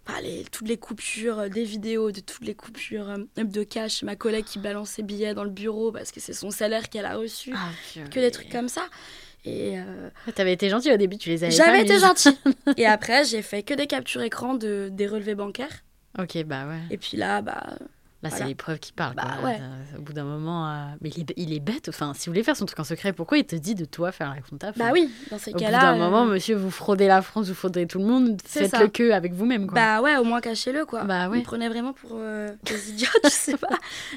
[0.05, 4.03] Bah, les- toutes les coupures, euh, des vidéos de toutes les coupures euh, de cash.
[4.03, 7.05] Ma collègue qui balance ses billets dans le bureau parce que c'est son salaire qu'elle
[7.05, 7.53] a reçu.
[7.55, 7.69] Ah,
[8.11, 8.85] que des trucs comme ça.
[9.45, 12.37] Et euh, T'avais été gentil au début, tu les avais j'avais été gentille.
[12.77, 15.83] et après, j'ai fait que des captures écran de, des relevés bancaires.
[16.19, 16.79] Ok, bah ouais.
[16.91, 17.77] Et puis là, bah,
[18.23, 18.45] Là, c'est Voilà.
[18.47, 19.15] les preuves qui parlent.
[19.15, 19.49] Bah quoi.
[19.49, 19.59] ouais.
[19.61, 21.89] Euh, Au bout d'un moment, euh, mais il est, il est bête.
[21.89, 24.13] Enfin, si vous voulez faire son truc en secret, pourquoi il te dit de toi
[24.13, 25.79] faire la compta bah oui, dans ces Au bout cas-là.
[25.81, 28.37] d'un euh, moment, monsieur, vous fraudez la France, vous fraudez tout le monde.
[28.47, 28.79] C'est Faites ça.
[28.79, 29.75] le que avec vous-même, quoi.
[29.75, 31.03] Bah ouais, au moins cachez-le quoi.
[31.03, 31.39] Bah ouais.
[31.39, 33.67] Me prenaient vraiment pour euh, des idiotes, je sais pas.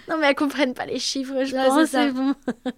[0.09, 2.33] Non, mais elles comprennent pas les chiffres, je Ouais, pense, c'est c'est bon.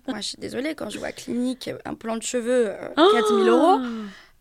[0.08, 3.48] Moi, je suis désolée, quand je vois clinique, un plan de cheveux, euh, Oh 4000
[3.48, 3.80] euros,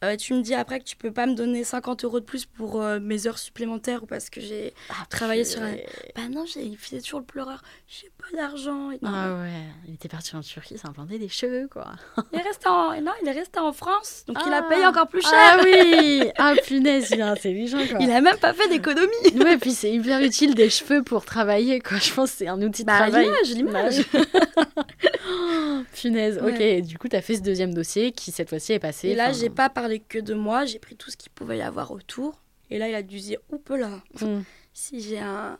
[0.04, 2.46] euh, tu me dis après que tu peux pas me donner 50 euros de plus
[2.46, 5.74] pour euh, mes heures supplémentaires ou parce que j'ai Ah, travaillé sur un.
[6.16, 7.62] Bah non, il faisait toujours le pleureur.
[7.88, 8.92] J'ai pas d'argent.
[8.92, 9.52] Et Ah ouais,
[9.88, 11.88] il était parti en Turquie s'implanter des cheveux, quoi.
[12.32, 14.70] Il est resté en, non, il est resté en France, donc il a Ah.
[14.70, 15.32] payé encore plus cher.
[15.34, 17.98] Ah oui Ah punaise, il est intelligent, quoi.
[18.00, 19.08] Il a même pas fait d'économie.
[19.48, 21.98] Ouais, puis c'est hyper utile des cheveux pour travailler, quoi.
[21.98, 23.26] Je pense que c'est un outil de Bah, travail.
[23.54, 24.06] l'image, l'image.
[25.30, 26.40] Oh, punaise.
[26.44, 29.10] Ok, du coup, t'as fait ce deuxième dossier qui, cette fois-ci, est passé.
[29.10, 31.62] Et là, j'ai pas parlé que de moi, j'ai pris tout ce qu'il pouvait y
[31.62, 32.42] avoir autour.
[32.70, 34.42] Et là, il a dû se dire, oupe là, hmm.
[34.74, 35.58] si j'ai un,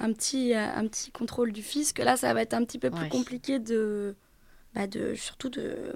[0.00, 2.90] un, petit, euh, un petit contrôle du fisc, là, ça va être un petit peu
[2.90, 3.08] plus Ouais.
[3.08, 4.14] compliqué de,
[4.74, 5.14] bah de.
[5.14, 5.94] Surtout de,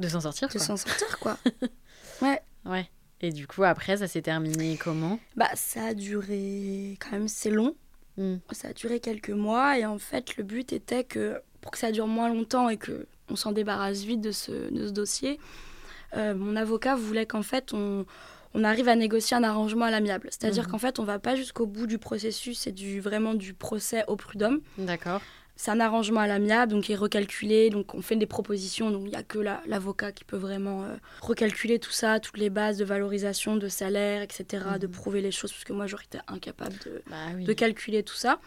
[0.00, 1.38] De s'en sortir, de s'en sortir, quoi.
[2.22, 2.40] ouais.
[2.64, 2.90] Ouais.
[3.22, 5.18] Et du coup, après, ça s'est terminé comment?
[5.36, 6.96] Bah, ça a duré.
[7.00, 7.74] Quand même, c'est long.
[8.18, 8.36] Hmm.
[8.52, 9.78] Ça a duré quelques mois.
[9.78, 13.06] Et en fait, le but était que, pour que ça dure moins longtemps et que
[13.28, 15.40] on s'en débarrasse vite de ce, de ce dossier,
[16.16, 18.04] euh, mon avocat voulait qu'en fait, on,
[18.54, 20.28] on arrive à négocier un arrangement à l'amiable.
[20.30, 20.70] C'est-à-dire Mhm.
[20.70, 24.16] qu'en fait, on va pas jusqu'au bout du processus, c'est du, vraiment du procès au
[24.16, 24.60] prud'homme.
[24.78, 25.20] D'accord.
[25.58, 29.04] C'est un arrangement à l'amiable, donc il est recalculé, donc on fait des propositions, donc
[29.06, 32.50] il n'y a que la- l'avocat qui peut vraiment euh, recalculer tout ça, toutes les
[32.50, 34.92] bases de valorisation, de salaire, etc., de Mhm.
[34.92, 37.44] prouver les choses, parce que moi j'aurais été incapable de, Bah oui.
[37.44, 38.38] de calculer tout ça.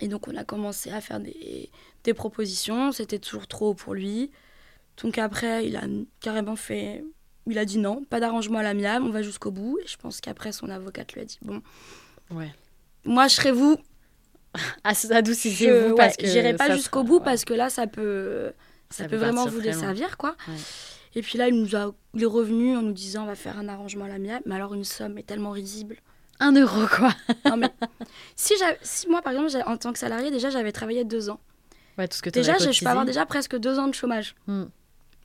[0.00, 1.70] Et donc on a commencé à faire des,
[2.04, 4.30] des propositions, c'était toujours trop pour lui.
[5.02, 5.82] Donc après, il a
[6.20, 7.04] carrément fait...
[7.46, 9.78] Il a dit non, pas d'arrangement à l'amiable, on va jusqu'au bout.
[9.82, 11.62] Et je pense qu'après, son avocate lui a dit, bon,
[12.30, 12.52] Ouais.
[13.06, 13.78] moi je serai vous,
[14.84, 17.24] Ah, je Adoucissez-vous ouais, j'irai pas jusqu'au bout ouais.
[17.24, 18.52] parce que là, ça peut,
[18.90, 20.36] ça, Ça peut vraiment vous desservir, quoi.
[20.46, 20.54] Ouais.
[21.14, 23.58] Et puis là, il nous a, il est revenu en nous disant, on va faire
[23.58, 24.42] un arrangement à l'amiable.
[24.46, 25.96] Mais alors, une somme est tellement risible.
[26.40, 27.12] Un euro, quoi.
[27.46, 27.68] Non, mais
[28.36, 28.54] si,
[29.08, 31.40] moi, par exemple, en tant que salarié, déjà, j'avais travaillé deux ans.
[31.96, 34.36] Ouais, tout ce que Déjà, je, je peux avoir déjà presque deux ans de chômage.
[34.46, 34.64] Hmm.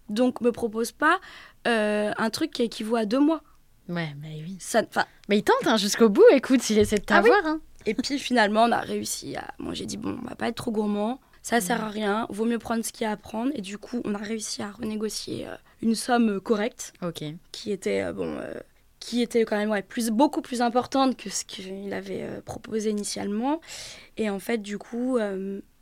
[0.10, 1.20] Donc, me propose pas
[1.68, 3.41] euh, un truc qui équivaut à deux mois.
[3.89, 4.58] Ouais, mais oui.
[4.60, 4.82] Ça,
[5.30, 7.30] Mais il tente hein, jusqu'au bout, écoute, il essaie de Ah oui.
[7.30, 7.45] t'avoir.
[7.54, 7.60] hein.
[7.86, 9.47] et puis finalement, on a réussi à.
[9.60, 11.20] Moi, j'ai dit, bon, on va pas être trop gourmand.
[11.41, 12.26] Ça sert à rien.
[12.30, 13.51] Vaut mieux prendre ce qu'il y a à prendre.
[13.56, 16.93] Et du coup, on a réussi à renégocier euh, une somme euh, correcte.
[17.01, 17.22] Ok.
[17.51, 18.54] qui était euh, bon euh,
[19.01, 23.60] qui était quand même ouais, plus, beaucoup plus importante que ce qu'il avait proposé initialement.
[24.16, 25.18] Et en fait, du coup,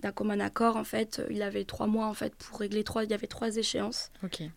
[0.01, 3.03] d'un commun accord, en fait, il avait trois mois en fait pour régler trois.
[3.03, 4.11] Il y avait trois échéances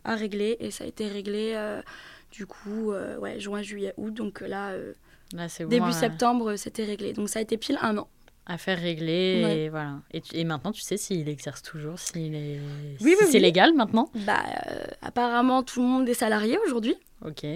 [0.04, 1.82] à régler et ça a été réglé euh,
[2.30, 4.12] du coup euh, ouais, juin, juillet, août.
[4.14, 4.92] Donc là, euh,
[5.68, 7.12] début euh, septembre, c'était réglé.
[7.12, 8.08] Donc ça a été pile un an.
[8.46, 9.58] Affaire réglée, Ouais.
[9.58, 10.02] et voilà.
[10.12, 12.60] Et, tu- et maintenant, tu sais s'il exerce toujours, s'il est...
[12.60, 13.40] Oui, si oui, c'est oui.
[13.40, 16.94] légal maintenant Bah, euh, apparemment, tout le monde est salarié aujourd'hui.
[17.24, 17.46] Ok.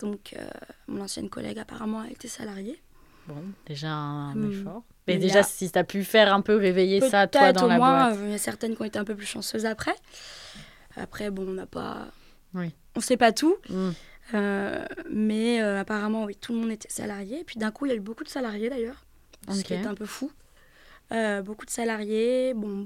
[0.00, 0.46] Donc, euh,
[0.86, 2.80] mon ancienne collègue, apparemment, a été salariée.
[3.26, 4.50] Bon, déjà un Hmm.
[4.52, 4.84] effort.
[5.14, 7.68] Mais déjà, a- si tu as pu faire un peu réveiller ça, toi, dans au
[7.68, 8.20] la moins, boîte.
[8.24, 9.94] il y a certaines qui ont été un peu plus chanceuses après.
[10.96, 12.08] Après, bon, on n'a pas.
[12.54, 12.72] Oui.
[12.96, 13.56] On sait pas tout.
[13.68, 13.90] Hmm.
[14.34, 17.40] Euh, mais euh, apparemment, oui, tout le monde était salarié.
[17.40, 19.04] Et puis d'un coup, il y a eu beaucoup de salariés d'ailleurs.
[19.50, 20.30] Ce qui est un peu fou.
[21.12, 22.52] Euh, beaucoup de salariés.
[22.54, 22.84] Bon,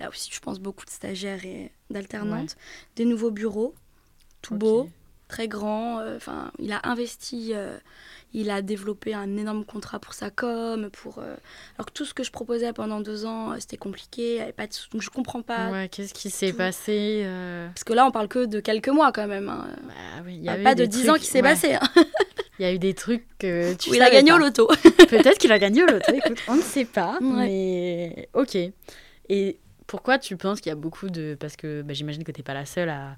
[0.00, 2.56] a aussi, je pense, beaucoup de stagiaires et d'alternantes.
[2.96, 3.74] Des nouveaux bureaux,
[4.42, 4.88] tout beau,
[5.28, 6.00] très grand.
[6.16, 7.52] Enfin, il a investi.
[8.34, 11.34] Il a développé un énorme contrat pour sa com, pour euh,
[11.78, 14.66] alors que tout ce que je proposais pendant deux ans, euh, c'était compliqué, avait pas
[14.66, 15.70] de donc je comprends pas.
[15.70, 19.12] Ouais, qu'est-ce qui s'est passé euh, Parce que là, on parle que de quelques mois
[19.12, 19.48] quand même.
[19.48, 19.68] hein.
[19.86, 19.92] bah
[20.26, 21.74] oui, il y On a eu pas de 10 ans qui s'est ouais, passé.
[21.74, 21.80] hein.
[22.58, 24.66] Il y a eu des trucs que tu Où il a gagné au loto.
[25.08, 27.46] Peut-être qu'il a gagné au loto, écoute, on ne sait pas, Ouais.
[27.48, 28.56] mais ok.
[29.28, 31.36] Et pourquoi tu penses qu'il y a beaucoup de...
[31.38, 33.16] Parce que bah, j'imagine que tu n'es pas la seule à,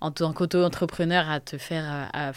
[0.00, 1.84] en tant qu'auto-entrepreneur à te faire...
[2.12, 2.32] à-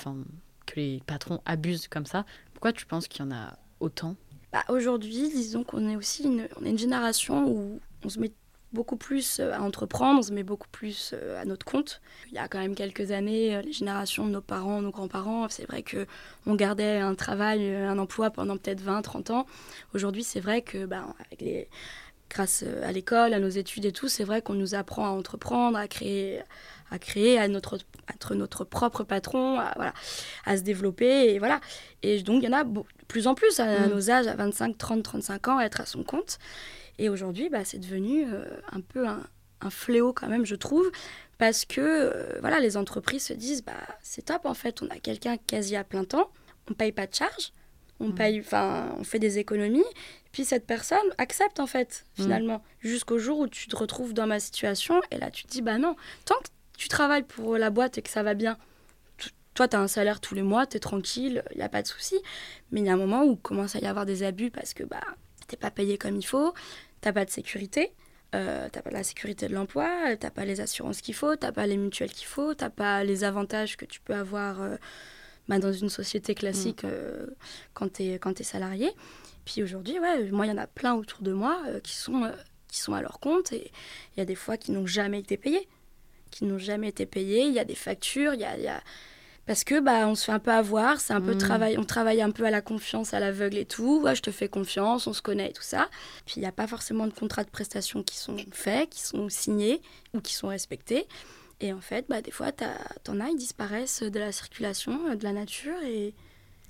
[0.76, 2.26] les patrons abusent comme ça.
[2.53, 4.15] Pourquoi tu penses qu'il y en a autant?
[4.51, 8.32] Bah, Aujourd'hui, disons qu'on est aussi une, on est une génération où on se met
[8.74, 12.01] beaucoup plus euh, à entreprendre, on se met beaucoup plus euh, à notre compte.
[12.28, 15.47] Il y a quand même quelques années, euh, les générations de nos parents, nos grands-parents,
[15.49, 16.05] c'est vrai que
[16.45, 19.45] on gardait un travail, un emploi pendant peut-être 20, 30 ans.
[19.93, 21.05] Aujourd'hui, c'est vrai que bah,
[22.30, 25.78] grâce à l'école, à nos études et tout, c'est vrai qu'on nous apprend à entreprendre,
[25.78, 26.41] à créer,
[26.91, 27.77] à créer, à notre,
[28.07, 29.93] à être notre propre patron, à, voilà,
[30.45, 31.59] à se développer et voilà.
[32.03, 33.89] Et donc il y en a de plus en plus à, Mm.
[33.91, 36.37] nos âges, à 25, 30, 35 ans, à être à son compte.
[36.99, 39.25] Et aujourd'hui, bah, c'est devenu euh, un peu un,
[39.61, 40.91] un fléau quand même, je trouve,
[41.37, 43.73] parce que euh, voilà, les entreprises se disent, bah,
[44.03, 46.29] c'est top en fait, on a quelqu'un quasi à plein temps,
[46.69, 47.53] on paye pas de charges,
[47.99, 48.15] on Mm.
[48.15, 49.83] paye, enfin, on fait des économies,
[50.31, 52.23] puis cette personne accepte en fait, Mm.
[52.23, 55.61] finalement, jusqu'au jour où tu te retrouves dans ma situation, et là tu te dis,
[55.61, 56.49] bah non, tant que
[56.82, 58.57] tu travailles pour la boîte et que ça va bien,
[59.53, 61.84] toi tu as un salaire tous les mois, tu es tranquille, il n'y a pas
[61.84, 62.15] de souci,
[62.71, 64.84] mais il y a un moment où commence à y avoir des abus parce que
[64.84, 65.03] bah,
[65.47, 66.55] t'es pas payé comme il faut,
[67.01, 67.93] t'as pas de sécurité.
[68.34, 71.67] Euh, t'as pas la sécurité de l'emploi, t'as pas les assurances qu'il faut, t'as pas
[71.67, 74.77] les mutuelles qu'il faut, t'as pas les avantages que tu peux avoir euh,
[75.49, 77.27] bah, dans une société classique euh,
[77.73, 78.89] quand t'es quand t'es salarié.
[79.45, 82.32] Puis aujourd'hui, ouais, moi il y en a plein autour de moi euh, qui sont
[82.69, 83.69] qui sont à leur compte et
[84.15, 85.67] il y a des fois qui n'ont jamais été payés,
[86.32, 87.43] qui n'ont jamais été payés.
[87.43, 88.82] Il y a des factures, il y a, il y a-
[89.47, 91.38] parce que bah on se fait un peu avoir, c'est un peu Mm.
[91.39, 94.01] travail, on travaille un peu à la confiance, à l'aveugle et tout.
[94.03, 95.89] Ouais, je te fais confiance, on se connaît et tout ça.
[96.25, 99.29] Puis il n'y a pas forcément de contrats de prestation qui sont faits, qui sont
[99.29, 99.82] signés
[100.13, 101.07] ou qui sont respectés.
[101.59, 105.23] Et en fait, bah, des fois, t'en as, ils disparaissent de la circulation, euh, de
[105.23, 106.13] la nature, et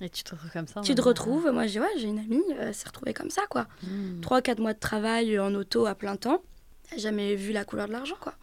[0.02, 1.50] Et tu te retrouves comme ça tu te retrouves.
[1.52, 3.68] Moi, j'ai ouais, une amie, euh, elle s'est retrouvée comme ça, quoi.
[3.84, 4.20] Hmm.
[4.20, 6.42] 3-4 mois de travail en auto à plein temps.
[6.96, 8.34] Jamais vu la couleur de l'argent, quoi.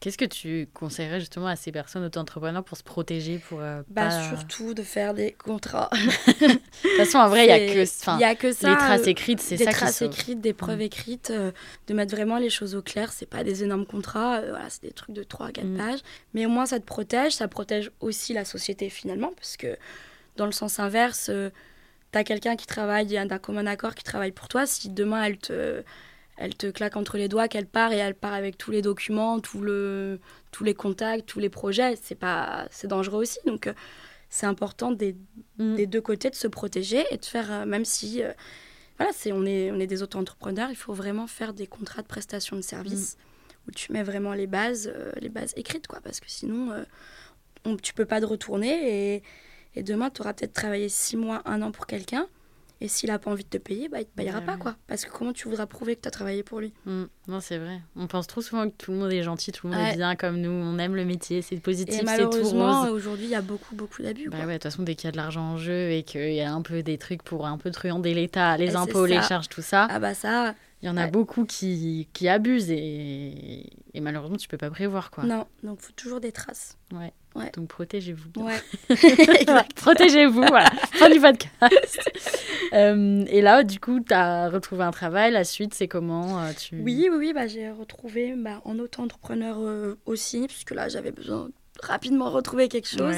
[0.00, 4.08] Qu'est-ce que tu conseillerais justement à ces personnes auto-entrepreneurs pour se protéger pour euh, Bah,
[4.08, 5.90] pas- surtout de faire des contrats.
[6.40, 7.82] De toute façon, en vrai, il y a que...
[7.82, 8.16] A ça.
[8.18, 10.82] les traces euh, écrites, c'est des ça qui traces écrites, des preuves Mm.
[10.82, 11.52] écrites, euh,
[11.86, 13.12] de mettre vraiment les choses au clair.
[13.12, 15.76] C'est pas des énormes contrats, euh, voilà, c'est des trucs de 3 à 4 Mm.
[15.76, 16.00] pages.
[16.32, 17.32] Mais au moins, ça te protège.
[17.32, 19.76] Ça protège aussi la société finalement, parce que
[20.36, 21.50] dans le sens inverse, euh,
[22.10, 24.64] t'as quelqu'un qui travaille, il y a d'un commun accord qui travaille pour toi.
[24.64, 25.82] Si demain elle te,
[26.40, 29.38] elle te claque entre les doigts, qu'elle part et elle part avec tous les documents,
[29.40, 30.18] tout le,
[30.50, 33.38] tous les contacts, tous les projets, c'est pas, c'est dangereux aussi.
[33.46, 33.74] Donc euh,
[34.28, 35.14] c'est important des,
[35.60, 35.74] Mm.
[35.76, 38.32] des deux côtés de se protéger et de faire, euh, même si euh,
[38.96, 42.06] voilà, c'est, on, est, on est des auto-entrepreneurs, il faut vraiment faire des contrats de
[42.06, 43.18] prestation de services
[43.68, 46.84] où tu mets vraiment les bases, euh, les bases écrites, quoi, parce que sinon, euh,
[47.66, 49.22] on, tu peux pas te retourner et,
[49.74, 52.26] et demain, tu auras peut-être travaillé six mois, un an pour quelqu'un.
[52.82, 54.58] Et s'il a pas envie de te payer, bah, il te payera Ouais, pas, ouais.
[54.58, 54.76] quoi.
[54.86, 57.04] Parce que comment tu voudras prouver que tu as travaillé pour lui Mm.
[57.28, 57.80] Non, c'est vrai.
[57.94, 59.92] On pense trop souvent que tout le monde est gentil, tout le monde Ouais.
[59.92, 63.30] est bien comme nous, on aime le métier, c'est positif, c'est tout malheureusement, aujourd'hui, il
[63.30, 64.28] y a beaucoup, beaucoup d'abus.
[64.30, 64.46] Bah quoi.
[64.46, 66.40] ouais, de toute façon, dès qu'il y a de l'argent en jeu et qu'il y
[66.40, 69.48] a un peu des trucs pour un peu truander l'État, les Et impôts, les charges,
[69.50, 71.10] tout ça, Ah bah ça, il y en a ouais.
[71.10, 73.70] beaucoup qui, qui abusent et...
[73.92, 75.24] et malheureusement, tu peux pas prévoir quoi.
[75.24, 75.46] non.
[75.62, 76.78] Donc, faut toujours des traces.
[76.92, 77.12] Ouais.
[77.36, 77.50] Ouais.
[77.54, 78.30] Donc protégez-vous.
[78.36, 78.60] Ouais.
[79.76, 80.70] Protégez-vous, voilà.
[80.92, 82.10] Fin du podcast.
[82.72, 85.32] Euh, et là, du coup, tu as retrouvé un travail.
[85.32, 86.76] La suite, c'est comment euh, tu...
[86.76, 91.46] Oui, oui, oui, bah, j'ai retrouvé bah, en auto-entrepreneur euh, aussi, puisque là, j'avais besoin
[91.46, 91.52] de
[91.82, 93.16] rapidement retrouver quelque chose.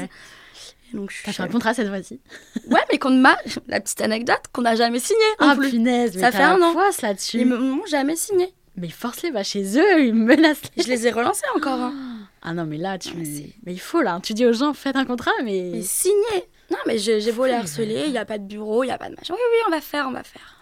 [0.93, 2.20] Donc, je suis T'as fait un contrat cette fois-ci
[2.68, 3.36] Ouais, mais qu'on m'a.
[3.68, 5.20] La petite anecdote qu'on n'a jamais signé.
[5.38, 5.70] Ah plus.
[5.70, 6.74] punaise, mais Ça fait un an.
[7.03, 7.40] là-dessus.
[7.40, 8.53] Ils m'ont jamais signé.
[8.76, 10.62] Mais force-les, va chez eux, ils me menacent.
[10.78, 11.78] Je les ai relancés encore.
[11.80, 11.95] hein.
[12.43, 13.11] Ah non, mais là, tu.
[13.11, 15.70] Ouais, c'est- mais il faut là, tu dis aux gens, faites un contrat, mais.
[15.72, 16.49] Mais signé.
[16.70, 18.99] Non, mais j'ai beau les harceler, il n'y a pas de bureau, il n'y a
[18.99, 19.34] pas de machin.
[19.34, 20.57] Oui, oui, on va faire, on va faire.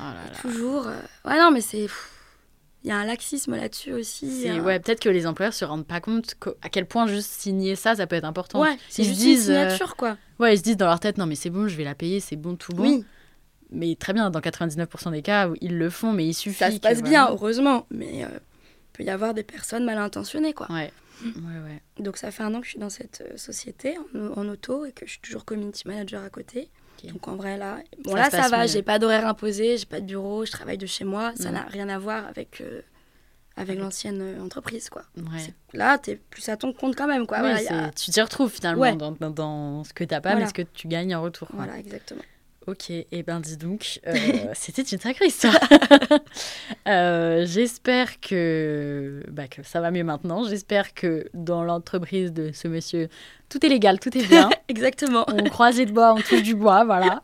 [0.00, 0.38] Oh là là.
[0.40, 0.86] Toujours.
[0.86, 1.88] euh, Ouais, non, mais c'est.
[2.88, 4.48] Il y a un laxisme là-dessus aussi.
[4.48, 7.76] Euh, Ouais, peut-être que les employeurs se rendent pas compte à quel point juste signer
[7.76, 8.62] ça, ça peut être important.
[8.62, 10.16] Ouais, c'est juste disent, une euh, signature, quoi.
[10.38, 12.18] Ouais, ils se disent dans leur tête, non mais c'est bon, je vais la payer,
[12.20, 12.84] c'est bon, tout bon.
[12.84, 13.04] Oui,
[13.70, 16.56] Mais très bien, dans 99% des cas, ils le font, mais il suffit.
[16.56, 17.86] ça se passe bien, heureusement.
[17.90, 20.66] Mais euh, il peut y avoir des personnes mal intentionnées, quoi.
[20.72, 20.90] Ouais,
[21.22, 21.30] ouais,
[21.66, 21.82] ouais.
[22.02, 24.92] Donc ça fait un an que je suis dans cette société en, en auto et
[24.92, 26.70] que je suis toujours community manager à côté.
[27.06, 30.00] Donc en vrai là, bon Ça là ça va, j'ai pas d'horaire imposé, j'ai pas
[30.00, 31.54] de bureau, je travaille de chez moi, ça Mm.
[31.54, 32.82] n'a rien à voir avec euh,
[33.56, 35.02] avec l'ancienne euh, entreprise quoi.
[35.16, 35.54] Ouais.
[35.74, 37.38] Là t'es plus à ton compte quand même quoi.
[37.42, 38.96] Oui, voilà, a- Tu t'y retrouves finalement Ouais.
[38.96, 40.44] dans, dans- dans ce que t'as pas, Voilà.
[40.44, 41.48] mais ce que tu gagnes en retour.
[41.48, 41.58] quoi.
[41.64, 42.22] voilà, exactement.
[42.66, 44.12] Ok, et ben dis donc, euh,
[44.54, 45.54] c'était une sacrée histoire.
[46.86, 50.44] Euh, J'espère que, bah, que ça va mieux maintenant.
[50.46, 53.08] J'espère que dans l'entreprise de ce monsieur,
[53.48, 54.50] tout est légal, tout est bien.
[54.68, 55.24] Exactement.
[55.28, 57.22] on croise les doigts, on touche du bois, voilà.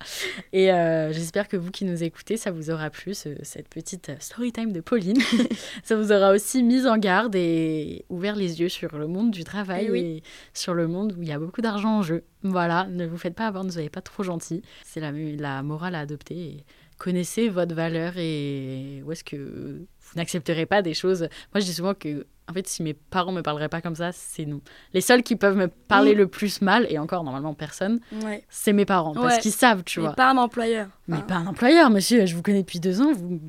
[0.53, 4.09] Et euh, j'espère que vous qui nous écoutez, ça vous aura plu, ce- cette petite
[4.09, 5.19] euh, story time de Pauline.
[5.85, 9.45] ça vous aura aussi mis en garde et ouvert les yeux sur le monde du
[9.45, 10.01] travail Eh oui.
[10.01, 10.23] et
[10.55, 12.25] sur le monde où il y a beaucoup d'argent en jeu.
[12.43, 14.63] Voilà, ne vous faites pas avoir, ne soyez pas trop gentil.
[14.85, 16.35] C'est la, la morale à adopter.
[16.35, 16.65] Et
[16.99, 21.21] connaissez votre valeur et où est-ce que vous n'accepterez pas des choses.
[21.53, 24.11] Moi, je dis souvent que, en fait, si mes parents me parleraient pas comme ça,
[24.13, 24.61] c'est nous.
[24.93, 26.19] Les seuls qui peuvent me parler Mm.
[26.19, 28.45] le plus mal, et encore normalement personne, Ouais.
[28.49, 29.41] c'est mes parents, parce Ouais.
[29.41, 30.15] qu'ils savent, tu Mais vois.
[30.15, 30.89] pas un employeur.
[31.09, 32.27] Mais Enfin, pas un employeur, monsieur.
[32.27, 33.41] Je vous connais depuis deux ans, vous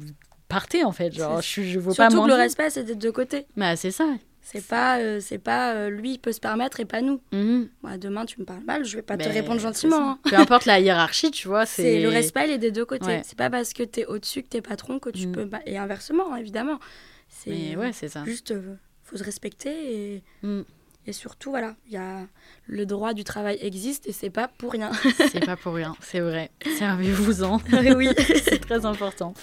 [0.47, 1.11] partez en fait.
[1.13, 3.45] Genre, je, je veux pas Surtout que le respect c'est des deux côtés.
[3.55, 4.05] Mais c'est ça.
[4.47, 7.19] C'est pas euh, c'est pas euh, lui il peut se permettre et pas nous.
[7.31, 7.67] Mhm.
[7.81, 10.11] Moi demain tu me parles mal, je vais pas te Mais répondre gentiment.
[10.11, 10.19] hein.
[10.23, 11.65] Peu importe la hiérarchie, tu vois.
[11.65, 13.05] C'est le respect, il est des deux côtés.
[13.07, 13.21] Ouais.
[13.25, 15.31] C'est pas parce que t'es au-dessus que t'es patron que tu Mm.
[15.31, 15.49] peux.
[15.65, 16.79] Et inversement, évidemment.
[17.27, 18.23] C'est Mais ouais, c'est ça.
[18.23, 20.61] juste, euh, faut se respecter et, Mm.
[21.07, 22.21] Et surtout, voilà, il y a
[22.67, 24.91] le droit du travail existe et c'est pas pour rien.
[25.31, 26.51] C'est pas pour rien, c'est vrai.
[26.77, 27.59] Servez-vous-en.
[27.95, 28.09] oui.
[28.17, 29.33] c'est très important.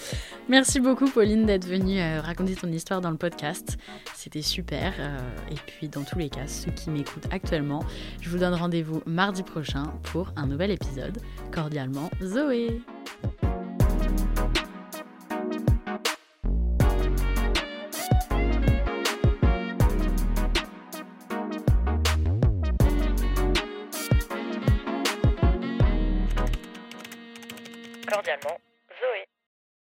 [0.49, 3.77] Merci beaucoup, Pauline, d'être venue euh, raconter ton histoire dans le podcast.
[4.13, 4.93] C'était super.
[4.99, 5.17] euh,
[5.51, 7.83] et puis, dans tous les cas, ceux qui m'écoutent actuellement,
[8.21, 11.17] je vous donne rendez-vous mardi prochain pour un nouvel épisode.
[11.51, 12.81] Cordialement, Zoé.
[28.33, 28.72] Cordialement,